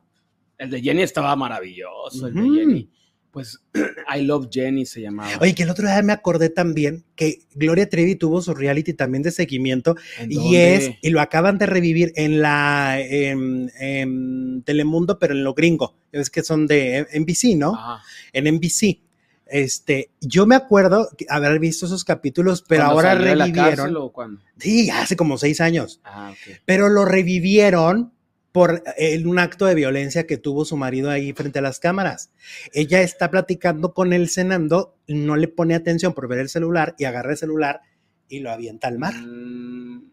[0.58, 2.42] El de Jenny estaba maravilloso, el de.
[2.42, 2.90] Jenny.
[3.32, 3.60] Pues
[4.16, 5.30] I Love Jenny se llamaba.
[5.42, 9.22] Oye, que el otro día me acordé también que Gloria Trevi tuvo su reality también
[9.24, 15.20] de seguimiento ¿En y es, y lo acaban de revivir en la en, en Telemundo,
[15.20, 15.96] pero en lo gringo.
[16.12, 17.76] Es que son de NBC, ¿no?
[17.76, 18.02] Ajá.
[18.34, 19.02] en NBC.
[19.50, 23.76] Este, yo me acuerdo haber visto esos capítulos, pero ¿Cuando ahora de la revivieron.
[23.78, 24.42] cárcel o cuándo?
[24.60, 26.34] Sí, hace como seis años, Ah,
[26.66, 28.12] pero lo revivieron
[28.58, 32.32] por eh, un acto de violencia que tuvo su marido ahí frente a las cámaras.
[32.74, 37.06] Ella está platicando con él cenando, no le pone atención por ver el celular y
[37.06, 37.82] agarra el celular
[38.28, 39.14] y lo avienta al mar.
[39.14, 40.10] Mm,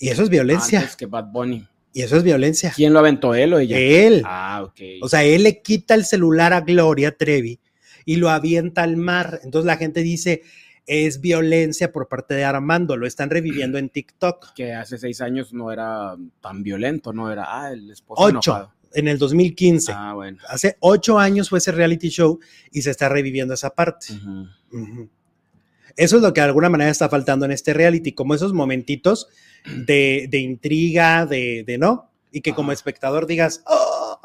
[0.00, 0.80] Y eso es violencia.
[0.80, 1.66] Antes que Bad Bunny.
[1.94, 2.74] Y eso es violencia.
[2.76, 3.78] ¿Quién lo aventó, él o ella?
[3.78, 4.20] Él.
[4.26, 4.80] Ah, ok.
[5.00, 7.58] O sea, él le quita el celular a Gloria Trevi
[8.04, 9.40] y lo avienta al mar.
[9.44, 10.42] Entonces la gente dice,
[10.88, 14.54] es violencia por parte de Armando, lo están reviviendo en TikTok.
[14.54, 18.72] que hace seis años no era tan violento, no era, ah, el esposo Ocho, enojado.
[18.94, 19.92] en el 2015.
[19.94, 20.38] Ah, bueno.
[20.48, 22.40] Hace ocho años fue ese reality show
[22.72, 24.06] y se está reviviendo esa parte.
[25.96, 29.28] Eso es lo que de alguna manera está faltando en este reality, como esos momentitos
[29.84, 34.20] de, de intriga, de, de no, y que como espectador digas, "Oh,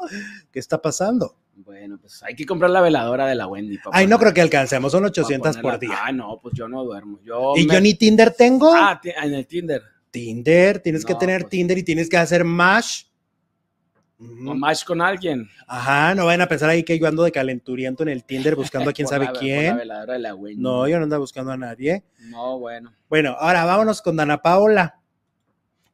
[0.52, 1.36] ¿qué está pasando?
[1.56, 3.78] Bueno, pues hay que comprar la veladora de la Wendy.
[3.78, 5.98] pa' Ay, no creo que alcancemos, son pa' 800 por día.
[6.04, 7.20] Ah, no, pues yo no duermo.
[7.24, 8.74] Yo Y me- yo ni Tinder tengo.
[8.74, 9.82] Ah, en el Tinder.
[10.10, 11.50] Tinder, tienes que tener pues.
[11.50, 12.44] Tinder y tienes que hacer.
[12.44, 14.34] Ujú.
[14.44, 15.48] No match con alguien.
[15.66, 18.90] Ajá, no vayan a pensar ahí que yo ando de calenturiento en el Tinder buscando
[18.90, 19.76] a quién sabe la- por La quién.
[19.76, 20.62] veladora de la Wendy.
[20.62, 22.04] No, yo no ando buscando a nadie.
[22.30, 22.92] No, bueno.
[23.08, 25.00] Bueno, ahora vámonos con Dana Paola.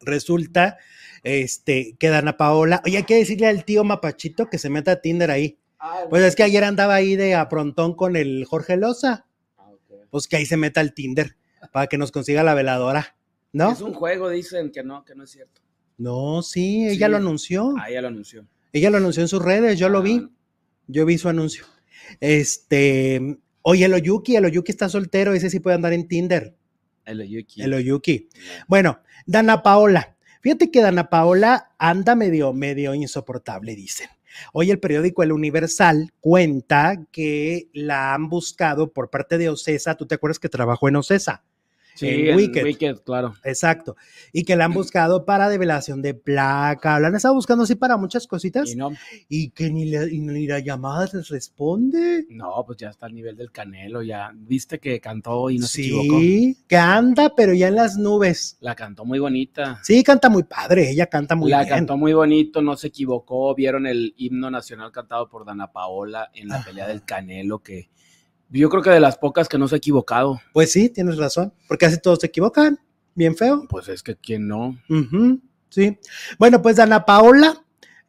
[0.00, 0.78] Resulta
[1.22, 5.00] este, que Dana Paola, oye, hay que decirle al tío Mapachito que se meta a
[5.00, 5.58] Tinder ahí.
[6.10, 9.26] Pues es que ayer andaba ahí de aprontón con el Jorge Loza,
[9.58, 9.70] Ah,
[10.10, 11.36] pues que ahí se meta al Tinder
[11.72, 13.16] para que nos consiga la veladora,
[13.52, 13.72] ¿no?
[13.72, 15.60] Es un juego, dicen que no, que no es cierto.
[15.98, 17.10] No, sí, ella Sí.
[17.10, 17.74] lo anunció.
[17.78, 18.46] Ah, ya lo anunció.
[18.72, 20.28] Ella lo anunció en sus redes, yo lo Ah, vi.
[20.86, 21.64] Yo vi su anuncio.
[22.20, 26.56] Este, oye, el Oyuki, el Oyuki está soltero, ese sí puede andar en Tinder.
[27.10, 27.62] El Oyuki.
[27.62, 28.28] El Oyuki.
[28.68, 30.16] Bueno, Dana Paola.
[30.40, 34.08] Fíjate que Dana Paola anda medio, medio insoportable, dicen.
[34.52, 39.96] Hoy el periódico El Universal cuenta que la han buscado por parte de Ocesa.
[39.96, 41.44] ¿Tú te acuerdas que trabajó en Ocesa?
[41.94, 42.64] Sí, en Wicked.
[42.64, 43.34] Wicked, claro.
[43.44, 43.96] Exacto.
[44.32, 46.98] Y que la han buscado para develación de placa.
[46.98, 48.70] La han estado buscando así para muchas cositas.
[48.72, 48.90] Y no,
[49.28, 52.26] Y que ni, la- y ni la llamada les responde.
[52.30, 54.30] no, pues ya está al nivel del Canelo, ya.
[54.34, 56.18] Viste que cantó y no se equivocó.
[56.20, 58.56] Sí, anda, pero ya en las nubes.
[58.60, 59.78] La cantó muy bonita.
[59.82, 60.90] Sí, canta muy padre.
[60.90, 61.68] Ella canta muy la bien.
[61.70, 63.54] cantó muy bonito, no se equivocó.
[63.54, 66.64] Vieron el himno nacional cantado por Dana Paola en la Ajá.
[66.66, 67.90] pelea del Canelo, que
[68.50, 70.40] yo creo que de las pocas que no se ha equivocado.
[70.52, 71.52] Pues sí, tienes razón.
[71.68, 72.78] Porque casi todos se equivocan.
[73.14, 73.66] Bien feo.
[73.68, 74.78] Pues es que quién no.
[74.88, 75.98] Ujú, sí.
[76.38, 77.64] Bueno, pues Ana Paola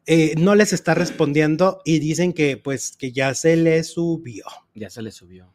[0.06, 4.44] eh, no les está respondiendo y dicen que pues que ya se le subió.
[4.74, 5.52] Ya se le subió.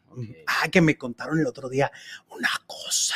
[0.47, 1.91] Ah, que me contaron el otro día
[2.29, 3.15] una cosa.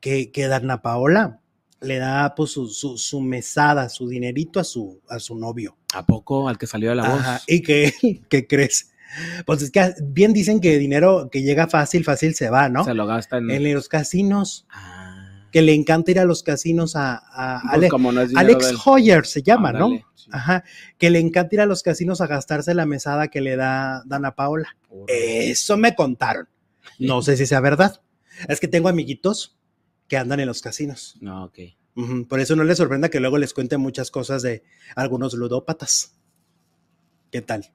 [0.00, 1.40] Que, que Dana Paola
[1.80, 5.76] le da pues su, su, su mesada, su dinerito a su, a su novio.
[5.92, 7.20] ¿A poco al que salió de la voz?
[7.20, 7.92] Ajá, y que,
[8.28, 8.93] que crece.
[9.46, 12.84] Pues es que bien dicen que dinero que llega fácil, fácil se va, ¿no?
[12.84, 13.50] Se lo gasta en.
[13.50, 15.46] En los casinos, Ah.
[15.52, 18.66] que le encanta ir a los casinos a, a Pues Ale- como no es Alex
[18.66, 19.88] del- Hoyer se llama, ¿no?
[19.90, 20.02] Sí.
[20.32, 20.64] Ajá,
[20.98, 24.34] que le encanta ir a los casinos a gastarse la mesada que le da Dana
[24.34, 24.76] Paola.
[25.06, 26.48] Eso me contaron.
[26.98, 28.00] No sé si sea verdad.
[28.48, 29.56] Es que tengo amiguitos
[30.08, 31.16] que andan en los casinos.
[31.20, 31.58] No, ok.
[32.28, 34.64] Por eso no les sorprenda que luego les cuente muchas cosas de
[34.96, 36.14] algunos ludópatas.
[37.30, 37.70] ¿Qué tal?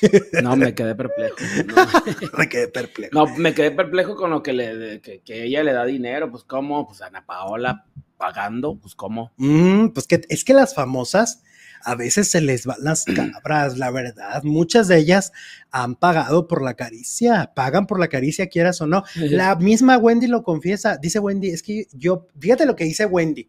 [0.42, 1.36] No, me quedé perplejo.
[1.66, 1.86] No,
[2.38, 3.14] Me quedé perplejo.
[3.14, 6.30] No, me quedé perplejo con lo que, le, que ella le da dinero.
[6.30, 6.86] Pues, ¿cómo?
[6.86, 7.86] Pues Ana Paola
[8.16, 8.78] pagando.
[8.78, 9.32] Pues, ¿cómo?
[9.36, 11.42] Mm, pues que es que las famosas
[11.84, 14.42] a veces se les van las cabras, la verdad.
[14.42, 15.32] Muchas de ellas
[15.70, 19.04] han pagado por la caricia, pagan por la caricia, quieras o no.
[19.14, 20.96] La misma Wendy lo confiesa.
[20.96, 23.48] Dice Wendy, es que yo, fíjate lo que dice Wendy.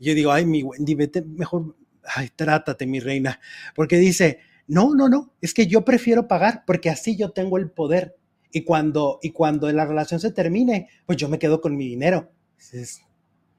[0.00, 3.40] Yo digo, ay, mi Wendy, vete mejor, ay, trátate, mi reina.
[3.74, 7.70] Porque dice, no, no, no, es que yo prefiero pagar porque así yo tengo el
[7.70, 8.16] poder.
[8.50, 12.30] Y cuando, y cuando la relación se termine, pues yo me quedo con mi dinero.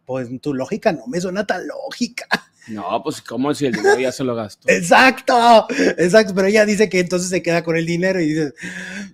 [0.05, 2.27] Pues tu lógica no me suena tan lógica.
[2.69, 4.69] No, pues, ¿cómo si el dinero ya se lo gastó?
[4.69, 5.67] Exacto,
[5.97, 8.53] exacto, pero ella dice que entonces se queda con el dinero y dices,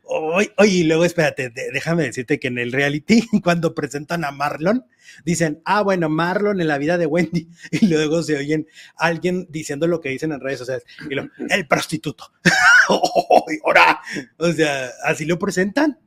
[0.03, 4.86] oye, oye, y luego espérate, déjame decirte que en el reality, cuando presentan a Marlon,
[5.24, 9.88] dicen, ah, bueno, Marlon en la vida de Wendy, y luego se oyen alguien diciendo
[9.88, 12.32] lo que dicen en redes sociales, y lo, el prostituto,
[12.89, 14.01] ¡Ay, ahora,
[14.38, 15.99] o sea, así lo presentan,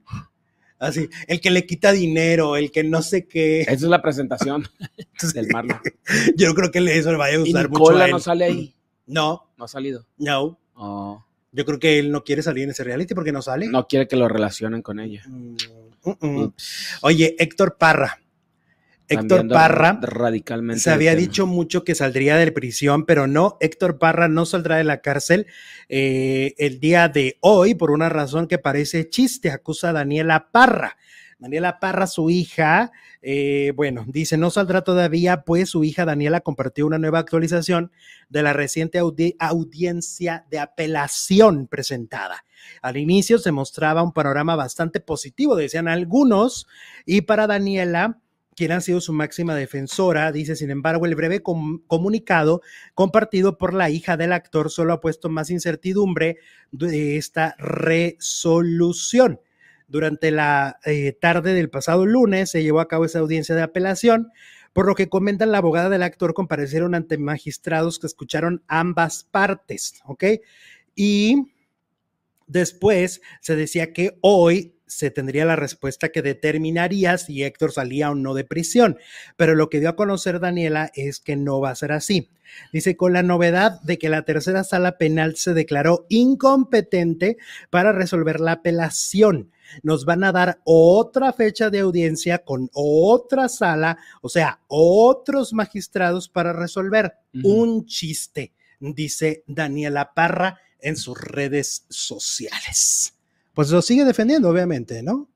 [0.78, 4.66] así, el que le quita dinero, el que no sé qué, Esa es la presentación
[5.34, 5.80] del Marlon.
[6.36, 8.10] yo creo que eso le vaya a Y gustar mucho a él.
[8.12, 8.74] no sale ahí.
[9.06, 10.06] No, No ha salido.
[10.18, 13.66] no, Oh, Yo creo que él no quiere salir en ese reality porque no sale.
[13.66, 15.22] no quiere que lo relacionen con ella.
[15.26, 15.56] Mm,
[16.04, 16.52] mm, mm.
[17.02, 18.20] Oye, Héctor Parra.
[19.08, 20.80] Héctor Parra radicalmente.
[20.80, 24.84] se había dicho mucho que saldría de prisión, pero no, Héctor Parra no saldrá de
[24.84, 25.46] la cárcel
[25.88, 29.50] eh, el día de hoy por una razón que parece chiste.
[29.50, 30.96] Acusa a Daniela Parra.
[31.40, 32.90] Daniela Parra, su hija,
[33.22, 37.92] eh, bueno, dice, no saldrá todavía, pues su hija Daniela compartió una nueva actualización
[38.28, 42.44] de la reciente audi- audiencia de apelación presentada.
[42.82, 46.66] Al inicio se mostraba un panorama bastante positivo, decían algunos,
[47.06, 48.18] y para Daniela,
[48.58, 52.60] quien ha sido su máxima defensora, dice, sin embargo, el breve com- comunicado
[52.92, 56.38] compartido por la hija del actor solo ha puesto más incertidumbre
[56.72, 59.40] de esta resolución.
[59.86, 64.32] Durante la eh, tarde del pasado lunes se llevó a cabo esa audiencia de apelación,
[64.72, 70.02] por lo que comentan la abogada del actor comparecieron ante magistrados que escucharon ambas partes,
[70.04, 70.24] ¿ok?
[70.96, 71.52] Y
[72.48, 78.14] después se decía que hoy se tendría la respuesta que determinaría si Héctor salía o
[78.14, 78.98] no de prisión.
[79.36, 82.30] Pero lo que dio a conocer Daniela es que no va a ser así.
[82.72, 87.36] Dice, con la novedad de que la tercera sala penal se declaró incompetente
[87.70, 89.52] para resolver la apelación.
[89.82, 96.28] Nos van a dar otra fecha de audiencia con otra sala, o sea, otros magistrados
[96.28, 97.12] para resolver.
[97.44, 103.17] Un chiste, dice Daniela Parra en sus redes sociales.
[103.58, 105.28] Pues lo sigue defendiendo, obviamente, ¿no?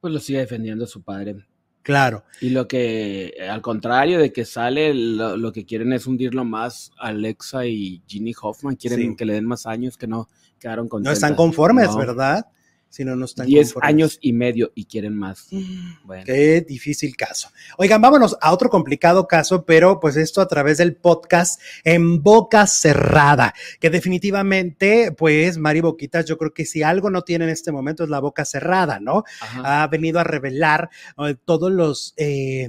[0.00, 1.44] Pues lo sigue defendiendo su padre.
[1.82, 2.22] Claro.
[2.40, 6.92] Y lo que, al contrario de que sale, lo, lo que quieren es hundirlo más.
[7.00, 9.16] Alexa y Ginny Hoffman quieren Sí.
[9.16, 10.28] que le den más años que no
[10.60, 11.14] quedaron No contentas.
[11.18, 11.96] están conformes, No.
[11.98, 12.46] ¿verdad?
[12.90, 13.88] Si no, no están 10 conformes.
[13.88, 15.46] años y medio y quieren más.
[15.50, 16.24] Mm, Bueno.
[16.24, 17.50] Qué difícil caso.
[17.76, 22.66] Oigan, vámonos a otro complicado caso, pero pues esto a través del podcast en boca
[22.66, 27.72] cerrada, que definitivamente, pues Mari Boquitas, yo creo que si algo no tiene en este
[27.72, 29.24] momento es la boca cerrada, ¿no?
[29.40, 29.82] Ajá.
[29.82, 32.68] ha venido a revelar eh, todos los, eh,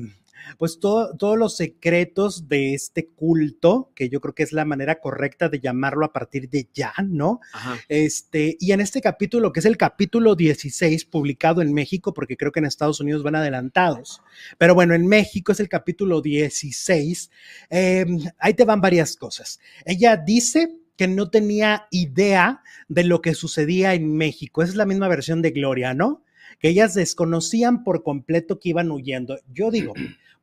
[0.57, 4.99] pues todo- todos los secretos de este culto, que yo creo que es la manera
[4.99, 7.39] correcta de llamarlo a partir de ya, ¿no?
[7.53, 7.77] Ajá.
[7.87, 12.51] Este, y en este capítulo, que es el capítulo 16, publicado en México, porque creo
[12.51, 14.21] que en Estados Unidos van adelantados,
[14.57, 17.31] pero bueno, en México es el capítulo 16,
[17.69, 18.05] eh,
[18.37, 19.59] ahí te van varias cosas.
[19.85, 24.61] Ella dice que no tenía idea de lo que sucedía en México.
[24.61, 26.23] Esa es la misma versión de Gloria, ¿no?
[26.59, 29.37] Que ellas desconocían por completo que iban huyendo.
[29.53, 29.93] Yo digo,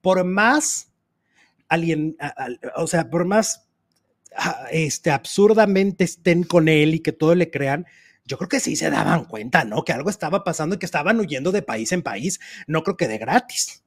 [0.06, 0.92] por más
[1.68, 2.46] alien, a-
[2.76, 3.66] o sea, por más
[4.70, 7.86] este, absurdamente estén con él y que todo le crean,
[8.24, 9.82] yo creo que sí se daban cuenta, ¿no?
[9.84, 12.38] Que algo estaba pasando y que estaban huyendo de país en país.
[12.68, 13.82] No creo que de gratis.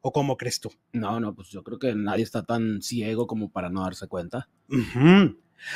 [0.00, 0.70] ¿O cómo crees tú?
[0.92, 4.48] No, no, pues yo creo que nadie está tan ciego como para no darse cuenta.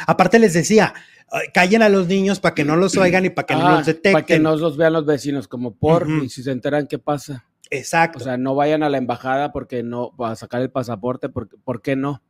[0.07, 0.95] Aparte les decía,
[1.29, 3.77] "Ay, callen a los niños para que no los oigan y para que no Ah,
[3.79, 4.13] los detecten.
[4.13, 7.47] Para que no los vean los vecinos, como por, y si se enteran, ¿qué pasa?
[7.71, 8.19] Exacto.
[8.19, 11.83] O sea, no vayan a la embajada porque no, para sacar el pasaporte, porque, ¿por
[11.83, 12.23] qué no?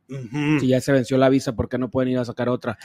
[0.59, 2.77] Si ya se venció la visa, ¿por qué no pueden ir a sacar otra?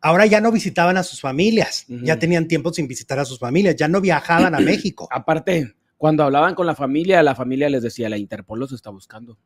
[0.00, 3.76] Ahora ya no visitaban a sus familias, ya tenían tiempo sin visitar a sus familias,
[3.76, 5.08] ya no viajaban a México.
[5.10, 9.36] Aparte, cuando hablaban con la familia, la familia les decía, la Interpol los está buscando,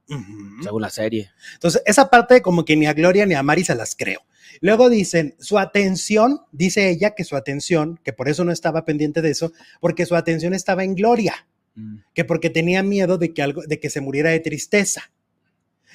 [0.62, 1.30] según la serie.
[1.54, 4.20] Entonces, esa parte como que ni a Gloria ni a Mari se las creo.
[4.60, 9.22] Luego dicen, su atención, dice ella que su atención, que por eso no estaba pendiente
[9.22, 11.98] de eso, porque su atención estaba en Gloria, Mm.
[12.14, 15.10] que porque tenía miedo de que algo, de que se muriera de tristeza.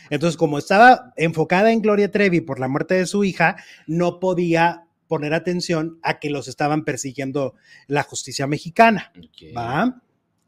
[0.10, 4.86] Entonces, como estaba enfocada en Gloria Trevi por la muerte de su hija, no podía
[5.08, 7.56] poner atención a que los estaban persiguiendo
[7.88, 9.12] la justicia mexicana.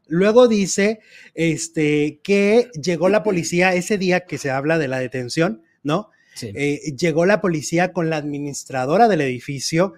[0.06, 1.00] Luego dice
[1.34, 6.10] este, que llegó la policía ese día que se habla de la detención, ¿no?
[6.34, 6.52] Sí.
[6.54, 9.94] Eh, llegó la policía con la administradora del edificio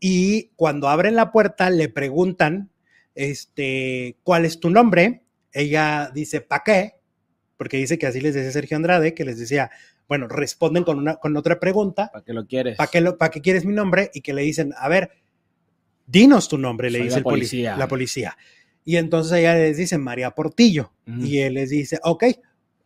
[0.00, 2.70] y cuando abren la puerta le preguntan,
[3.14, 5.22] este, ¿cuál es tu nombre?
[5.52, 6.94] Ella dice, ¿pa' qué?
[7.56, 9.70] Porque dice que así les decía Sergio Andrade, que les decía,
[10.08, 12.76] bueno, responden con, una, con otra pregunta, ¿Para qué lo quieres?
[12.76, 14.10] ¿para qué, lo- pa' qué quieres mi nombre?
[14.14, 15.10] Y que le dicen, a ver,
[16.06, 17.76] dinos tu nombre, le Soy dice la el policía.
[17.76, 18.36] la policía.
[18.84, 20.92] Y entonces ella les dice, María Portillo.
[21.06, 22.24] Y él les dice, ok,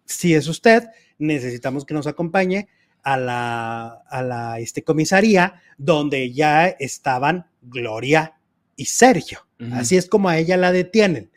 [0.05, 0.85] si es usted,
[1.19, 2.69] necesitamos que nos acompañe
[3.03, 8.38] a la, a la este, comisaría donde ya estaban Gloria
[8.79, 9.41] y Sergio.
[9.73, 11.31] Así es como a ella la detienen.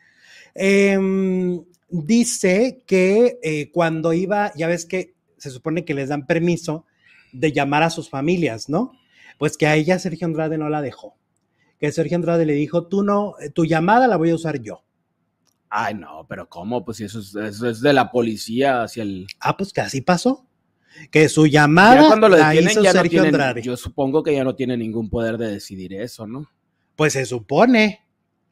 [0.54, 6.86] Em, dice que eh, cuando iba, ya ves que se supone que les dan permiso
[7.34, 8.92] de llamar a sus familias, ¿no?
[9.40, 11.16] Pues que a ella Sergio Andrade no la dejó.
[11.80, 14.84] Que Sergio Andrade le dijo, tú no, eh, tu llamada la voy a usar yo.
[15.68, 16.86] Ay, no, pero ¿cómo?
[16.86, 19.26] Pues si eso es, eso es de la policía hacia el...
[19.40, 20.46] Ah, pues que así pasó.
[21.10, 23.62] Que su llamada Ya cuando lo la detienen, hizo ya no Sergio tienen, Andrade.
[23.64, 26.48] yo supongo que ya no tiene ningún poder de decidir eso, ¿no?
[27.02, 28.02] Pues se supone,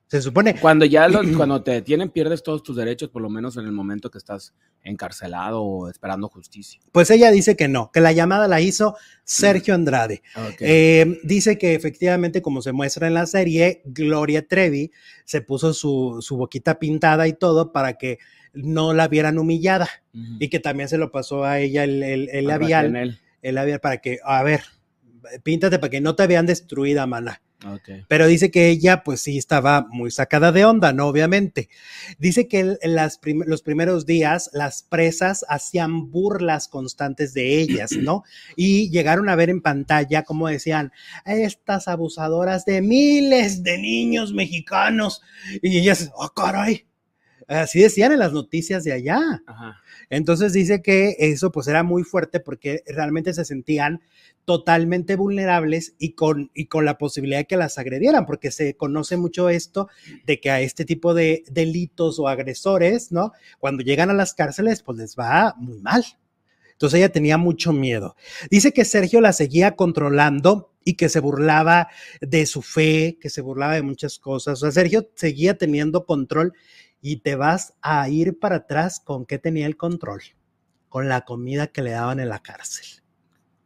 [0.08, 0.56] se supone.
[0.60, 4.10] Cuando ya cuando te detienen, pierdes todos tus derechos, por lo menos en el momento
[4.10, 6.80] que estás encarcelado o esperando justicia.
[6.92, 10.24] Pues ella dice que no, que la llamada la hizo Sergio Andrade.
[10.36, 10.56] Ok.
[10.62, 14.90] Eh, dice que efectivamente, como se muestra en la serie, Gloria Trevi
[15.26, 18.18] se puso su, su boquita pintada y todo para que
[18.54, 19.88] no la vieran humillada
[20.40, 23.80] y que también se lo pasó a ella el, el- el Al labial, el labial
[23.80, 24.64] para que, a ver,
[25.44, 27.44] píntate para que no te vean destruida, mana.
[27.66, 27.90] Ok.
[28.08, 31.08] Pero dice que ella, pues sí, estaba muy sacada de onda, ¿no?
[31.08, 31.70] Obviamente.
[32.18, 38.24] Dice que las los primeros días las presas hacían burlas constantes de ellas, ¿no?
[38.56, 40.94] Y llegaron a ver en pantalla, como decían,
[41.26, 45.22] estas abusadoras de miles de niños mexicanos.
[45.62, 46.89] Y ellas, oh, caray.
[47.50, 49.20] Así decían en las noticias de allá.
[49.48, 49.82] Ajá.
[50.12, 54.02] Entonces dice que eso pues era muy fuerte porque realmente se sentían
[54.46, 59.18] totalmente vulnerables y con, y con la posibilidad de que las agredieran, porque se conoce
[59.18, 59.90] mucho esto
[60.26, 63.32] de que a este tipo de delitos o agresores, ¿no?
[63.60, 66.04] Cuando llegan a las cárceles, pues les va muy mal.
[66.72, 68.16] Entonces ella tenía mucho miedo.
[68.50, 71.90] Dice que Sergio la seguía controlando y que se burlaba
[72.22, 74.60] de su fe, que se burlaba de muchas cosas.
[74.60, 76.54] O sea, Sergio seguía teniendo control
[77.02, 80.22] y te vas a ir para atrás con qué tenía el control,
[80.90, 82.86] con la comida que le daban en la cárcel.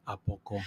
[0.05, 0.59] ¿A poco?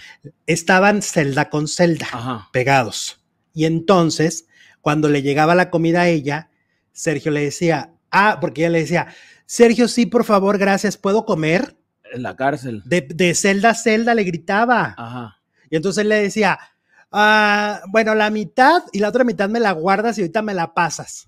[0.45, 2.49] Estaban celda con celda, Ajá.
[2.51, 3.23] pegados.
[3.53, 4.47] Y entonces,
[4.81, 6.49] cuando le llegaba la comida a ella,
[6.91, 9.07] Sergio le decía, ah, porque ella le decía,
[9.45, 11.77] Sergio, sí, por favor, gracias, ¿puedo comer?
[12.11, 12.81] En la cárcel.
[12.85, 14.95] De, de celda a celda le gritaba.
[14.97, 15.37] Ajá.
[15.69, 16.57] Y entonces él le decía,
[17.11, 20.73] "Ah, bueno, la mitad y la otra mitad me la guardas y ahorita me la
[20.73, 21.26] pasas.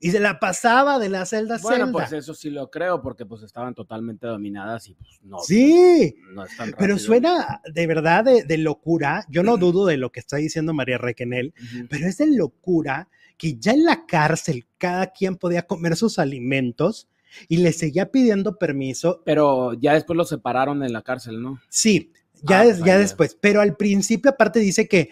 [0.00, 1.92] Y se la pasaba de la celda a Bueno, celda.
[1.92, 5.38] pues eso sí lo creo, porque pues estaban totalmente dominadas y pues no.
[5.40, 9.24] sí, No es tan pero suena de verdad de, de locura.
[9.28, 11.52] Yo no dudo de lo que está diciendo María Requenel,
[11.90, 17.08] pero es de locura que ya en la cárcel cada quien podía comer sus alimentos
[17.48, 19.22] y le seguía pidiendo permiso.
[19.24, 21.60] Pero ya después lo separaron en la cárcel, ¿no?
[21.68, 22.98] Sí, ya, Ah, ya vaya.
[22.98, 23.36] después.
[23.40, 25.10] Pero al principio, aparte, dice que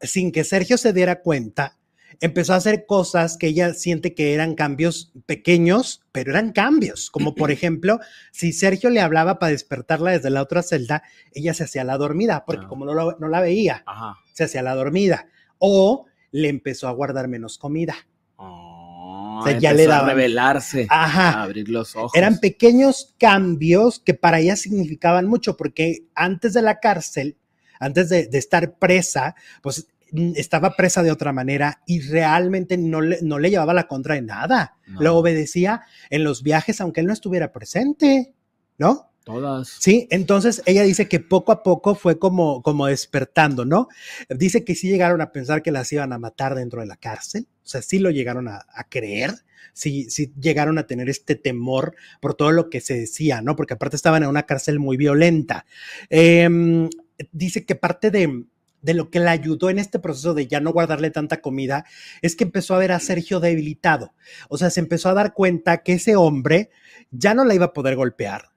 [0.00, 1.75] sin que Sergio se diera cuenta,
[2.20, 7.10] empezó a hacer cosas que ella siente que eran cambios pequeños, pero eran cambios.
[7.10, 7.98] Como por ejemplo,
[8.32, 11.02] si Sergio le hablaba para despertarla desde la otra celda,
[11.32, 12.68] ella se hacía la dormida, porque Ah.
[12.68, 14.16] como no, lo- no la veía, Ajá.
[14.32, 15.26] se hacía la dormida.
[15.58, 17.94] O le empezó a guardar menos comida.
[18.36, 21.30] Oh, O sea, ya le empezó a daban- revelarse, Ajá.
[21.30, 22.12] a abrir los ojos.
[22.14, 27.36] Eran pequeños cambios que para ella significaban mucho, porque antes de la cárcel,
[27.80, 29.86] antes de, de estar presa, pues
[30.34, 34.22] estaba presa de otra manera y realmente no le, no le llevaba la contra de
[34.22, 34.76] nada.
[34.86, 35.00] No.
[35.00, 38.34] Lo obedecía en los viajes, aunque él no estuviera presente,
[38.78, 39.10] ¿no?
[39.24, 39.68] Todas.
[39.80, 43.88] Sí, entonces ella dice que poco a poco fue como, como despertando, ¿no?
[44.28, 47.48] Dice que sí llegaron a pensar que las iban a matar dentro de la cárcel,
[47.64, 49.32] o sea, sí lo llegaron a, a creer,
[49.76, 53.56] sí, sí llegaron a tener este temor por todo lo que se decía, ¿no?
[53.56, 55.66] Porque aparte estaban en una cárcel muy violenta.
[56.08, 56.88] Em,
[57.30, 58.44] dice que parte de,
[58.82, 61.84] de lo que le ayudó en este proceso de ya no guardarle tanta comida
[62.22, 64.14] es que empezó a ver a Sergio debilitado,
[64.48, 66.70] o sea, se empezó a dar cuenta que ese hombre
[67.10, 68.50] ya no la iba a poder golpear,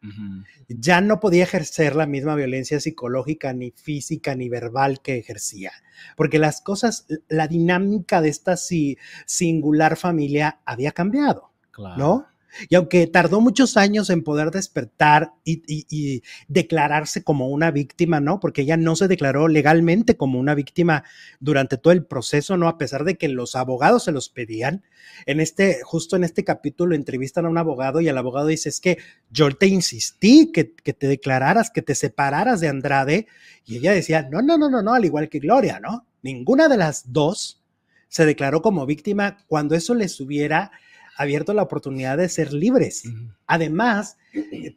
[0.67, 5.72] ya no podía ejercer la misma violencia psicológica, ni física, ni verbal que ejercía.
[6.15, 11.97] Porque las cosas, la dinámica de esta si- singular familia había cambiado, Claro.
[11.97, 12.28] ¿no?
[12.67, 18.39] Y aunque tardó muchos años en poder despertar y, declararse como una víctima, ¿no?
[18.39, 21.03] Porque ella no se declaró legalmente como una víctima
[21.39, 22.67] durante todo el proceso, ¿no?
[22.67, 24.83] A pesar de que los abogados se los pedían.
[25.25, 28.79] En este, justo en este capítulo entrevistan a un abogado y el abogado dice, es
[28.79, 28.97] que
[29.29, 33.27] yo te insistí que, que te declararas, que te separaras de Andrade.
[33.65, 36.05] Y ella decía, no, no, no, no, no, al igual que Gloria, ¿no?
[36.21, 37.61] Ninguna de las dos
[38.09, 40.71] se declaró como víctima cuando eso les hubiera
[41.20, 43.03] abierto la oportunidad de ser libres.
[43.45, 44.17] Además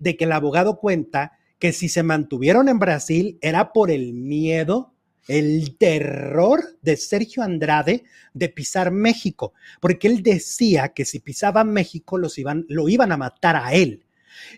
[0.01, 4.93] de que el abogado cuenta que si se mantuvieron en Brasil era por el miedo,
[5.28, 8.03] el terror de Sergio Andrade
[8.34, 13.16] de pisar México, porque él decía que si pisaba México los iban, lo iban a
[13.16, 14.05] matar a él.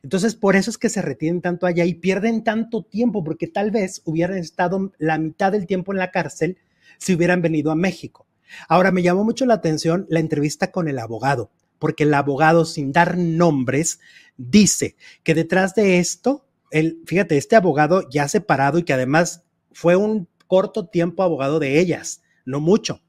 [0.03, 3.71] Entonces, por eso es que se retienen tanto allá y pierden tanto tiempo, porque tal
[3.71, 6.57] vez hubieran estado la mitad del tiempo en la cárcel
[6.97, 8.27] si hubieran venido a México.
[8.69, 12.93] Ahora, me llamó mucho la atención la entrevista con el abogado, porque el abogado, sin
[12.93, 14.01] dar nombres,
[14.37, 19.97] dice que detrás de esto, el, fíjate, este abogado ya separado y que además fue
[19.97, 23.03] un corto tiempo abogado de ellas, no mucho,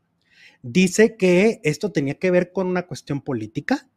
[0.61, 3.87] dice que esto tenía que ver con una cuestión política,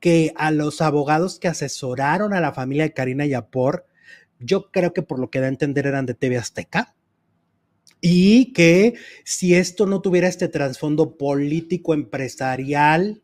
[0.00, 3.86] que a los abogados que asesoraron a la familia de Karina Yapor,
[4.38, 6.94] yo creo que por lo que da a entender eran de TV Azteca,
[8.00, 8.94] y que
[9.24, 13.22] si esto no tuviera este trasfondo político empresarial,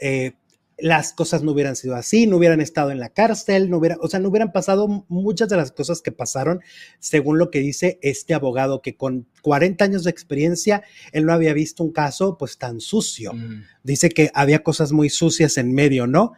[0.00, 0.34] eh,
[0.82, 4.08] las cosas no hubieran sido así, no hubieran estado en la cárcel, no hubiera, o
[4.08, 6.60] sea, no hubieran pasado muchas de las cosas que pasaron,
[6.98, 10.82] según lo que dice este abogado, que con 40 años de experiencia,
[11.12, 13.32] él no había visto un caso pues tan sucio.
[13.32, 13.62] Ujú.
[13.82, 16.32] Dice que había cosas muy sucias en medio, ¿no?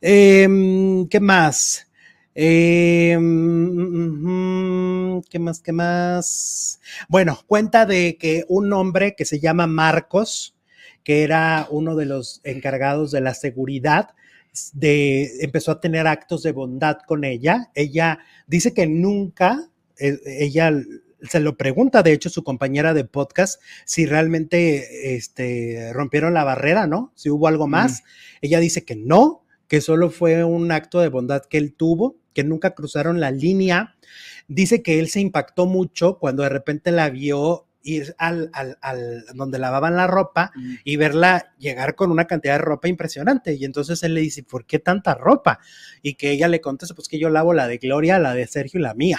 [0.00, 1.86] Em, ¿Qué más?
[2.34, 3.22] Em,
[5.22, 5.60] ¿Qué más?
[5.60, 6.80] ¿Qué más?
[7.08, 10.55] Bueno, cuenta de que un hombre que se llama Marcos,
[11.06, 14.16] que era uno de los encargados de la seguridad,
[14.72, 17.70] de, empezó a tener actos de bondad con ella.
[17.76, 20.72] Ella dice que nunca, eh, ella
[21.22, 26.88] se lo pregunta, de hecho, su compañera de podcast, si realmente este, rompieron la barrera,
[26.88, 27.12] ¿no?
[27.14, 28.02] Si hubo algo más.
[28.40, 32.42] Ella dice que no, que solo fue un acto de bondad que él tuvo, que
[32.42, 33.94] nunca cruzaron la línea.
[34.48, 39.24] Dice que él se impactó mucho cuando de repente la vio ir al, al, al
[39.34, 40.52] donde lavaban la ropa
[40.84, 43.54] y verla llegar con una cantidad de ropa impresionante.
[43.54, 45.60] Y entonces él le dice, ¿por qué tanta ropa?
[46.02, 48.80] Y que ella le contesta, pues que yo lavo la de Gloria, la de Sergio
[48.80, 49.18] y la mía.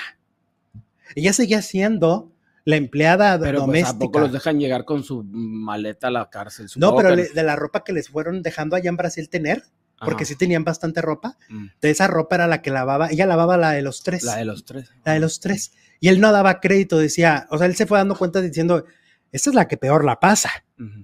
[1.15, 2.31] Ella seguía siendo
[2.65, 3.95] la empleada Pero pues, doméstica.
[3.95, 6.67] ¿a poco los dejan llegar con su maleta a la cárcel?
[6.75, 9.63] no, pero que- de la ropa que les fueron dejando allá en Brasil tener,
[9.99, 10.25] porque Ajá.
[10.25, 11.67] sí tenían bastante ropa, Mm.
[11.81, 14.23] de esa ropa era la que lavaba, ella lavaba la de los tres.
[14.23, 14.91] La de los tres.
[15.05, 15.71] la de los tres.
[15.99, 18.85] Y él no daba crédito, decía, o sea, él se fue dando cuenta diciendo,
[19.31, 20.51] esta es la que peor la pasa.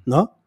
[0.06, 0.38] ¿no?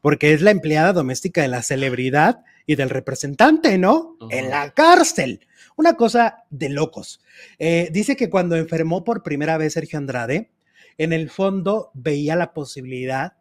[0.00, 4.16] Porque es la empleada doméstica de la celebridad y del representante, ¿no?
[4.30, 5.46] En la cárcel.
[5.76, 7.20] Una cosa de locos.
[7.58, 10.50] Eh, dice que cuando enfermó por primera vez Sergio Andrade,
[10.98, 13.34] en el fondo veía la posibilidad,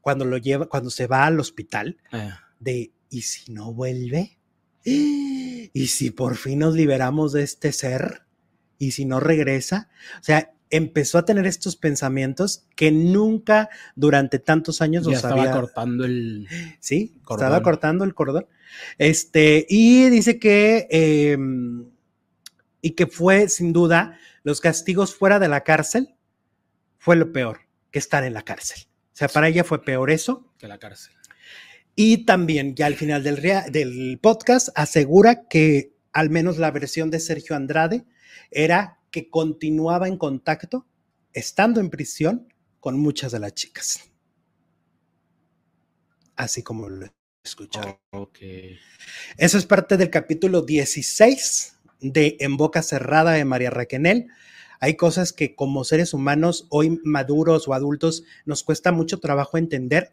[0.00, 2.30] cuando lo lleva, cuando se va al hospital, Eh,
[2.60, 4.38] de ¿y si no vuelve?
[4.84, 8.25] ¿Y si por fin nos liberamos de este ser?
[8.78, 9.88] ¿Y si no regresa?
[10.20, 15.40] O sea, empezó a tener estos pensamientos que nunca durante tantos años Ya los estaba
[15.42, 16.46] había- cortando el.
[16.80, 17.46] Sí, Cordón.
[17.46, 18.46] estaba cortando el cordón.
[18.98, 21.38] Este, y dice que, eh,
[22.82, 26.14] y que fue sin duda los castigos fuera de la cárcel,
[26.98, 27.60] fue lo peor
[27.90, 28.78] que estar en la cárcel.
[29.12, 30.52] O sea, para ella fue peor eso.
[30.58, 31.14] Que la cárcel.
[31.94, 37.20] Y también, ya al final del, del podcast, asegura que al menos la versión de
[37.20, 38.04] Sergio Andrade
[38.50, 40.86] era que continuaba en contacto,
[41.32, 44.10] estando en prisión, con muchas de las chicas.
[46.36, 47.08] Así como lo
[47.42, 47.98] escucharon.
[48.10, 48.38] Ok.
[49.36, 54.28] Eso es parte del capítulo 16 de En Boca Cerrada de María Raquenel.
[54.80, 60.12] Hay cosas que como seres humanos, hoy maduros o adultos, nos cuesta mucho trabajo entender,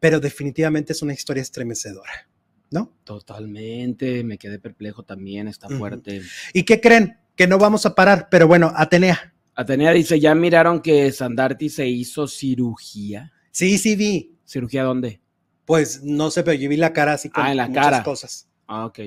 [0.00, 2.28] pero definitivamente es una historia estremecedora,
[2.70, 2.92] ¿no?
[3.04, 4.24] Totalmente.
[4.24, 5.46] Me quedé perplejo también.
[5.46, 6.22] Está fuerte.
[6.52, 7.21] ¿Y qué creen?
[7.36, 9.34] Que no vamos a parar, pero bueno, Atenea.
[9.54, 13.32] Atenea dice: ¿Ya miraron que Sandarti se hizo cirugía?
[13.50, 14.36] Sí, sí vi.
[14.44, 15.20] ¿Cirugía dónde?
[15.64, 18.02] Pues no sé, pero yo vi la cara así con Ah, en la muchas cara.
[18.02, 18.48] cosas.
[18.74, 19.00] Ah, ok.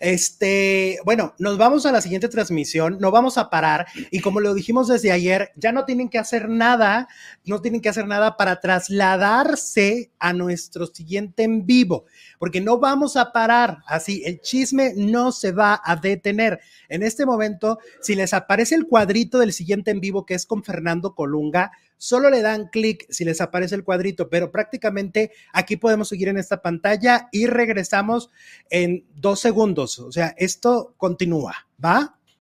[0.00, 4.54] Este, bueno, nos vamos a la siguiente transmisión, no vamos a parar y como lo
[4.54, 7.06] dijimos desde ayer, ya no tienen que hacer nada,
[7.44, 12.06] no tienen que hacer nada para trasladarse a nuestro siguiente en vivo,
[12.38, 16.60] porque no vamos a parar así, el chisme no se va a detener.
[16.88, 20.64] En este momento, si les aparece el cuadrito del siguiente en vivo que es con
[20.64, 26.08] Fernando Colunga, solo le dan clic si les aparece el cuadrito, pero prácticamente aquí podemos
[26.08, 28.30] seguir en esta pantalla y regresamos
[28.70, 29.98] en dos segundos.
[29.98, 32.17] O sea, esto continúa, ¿va?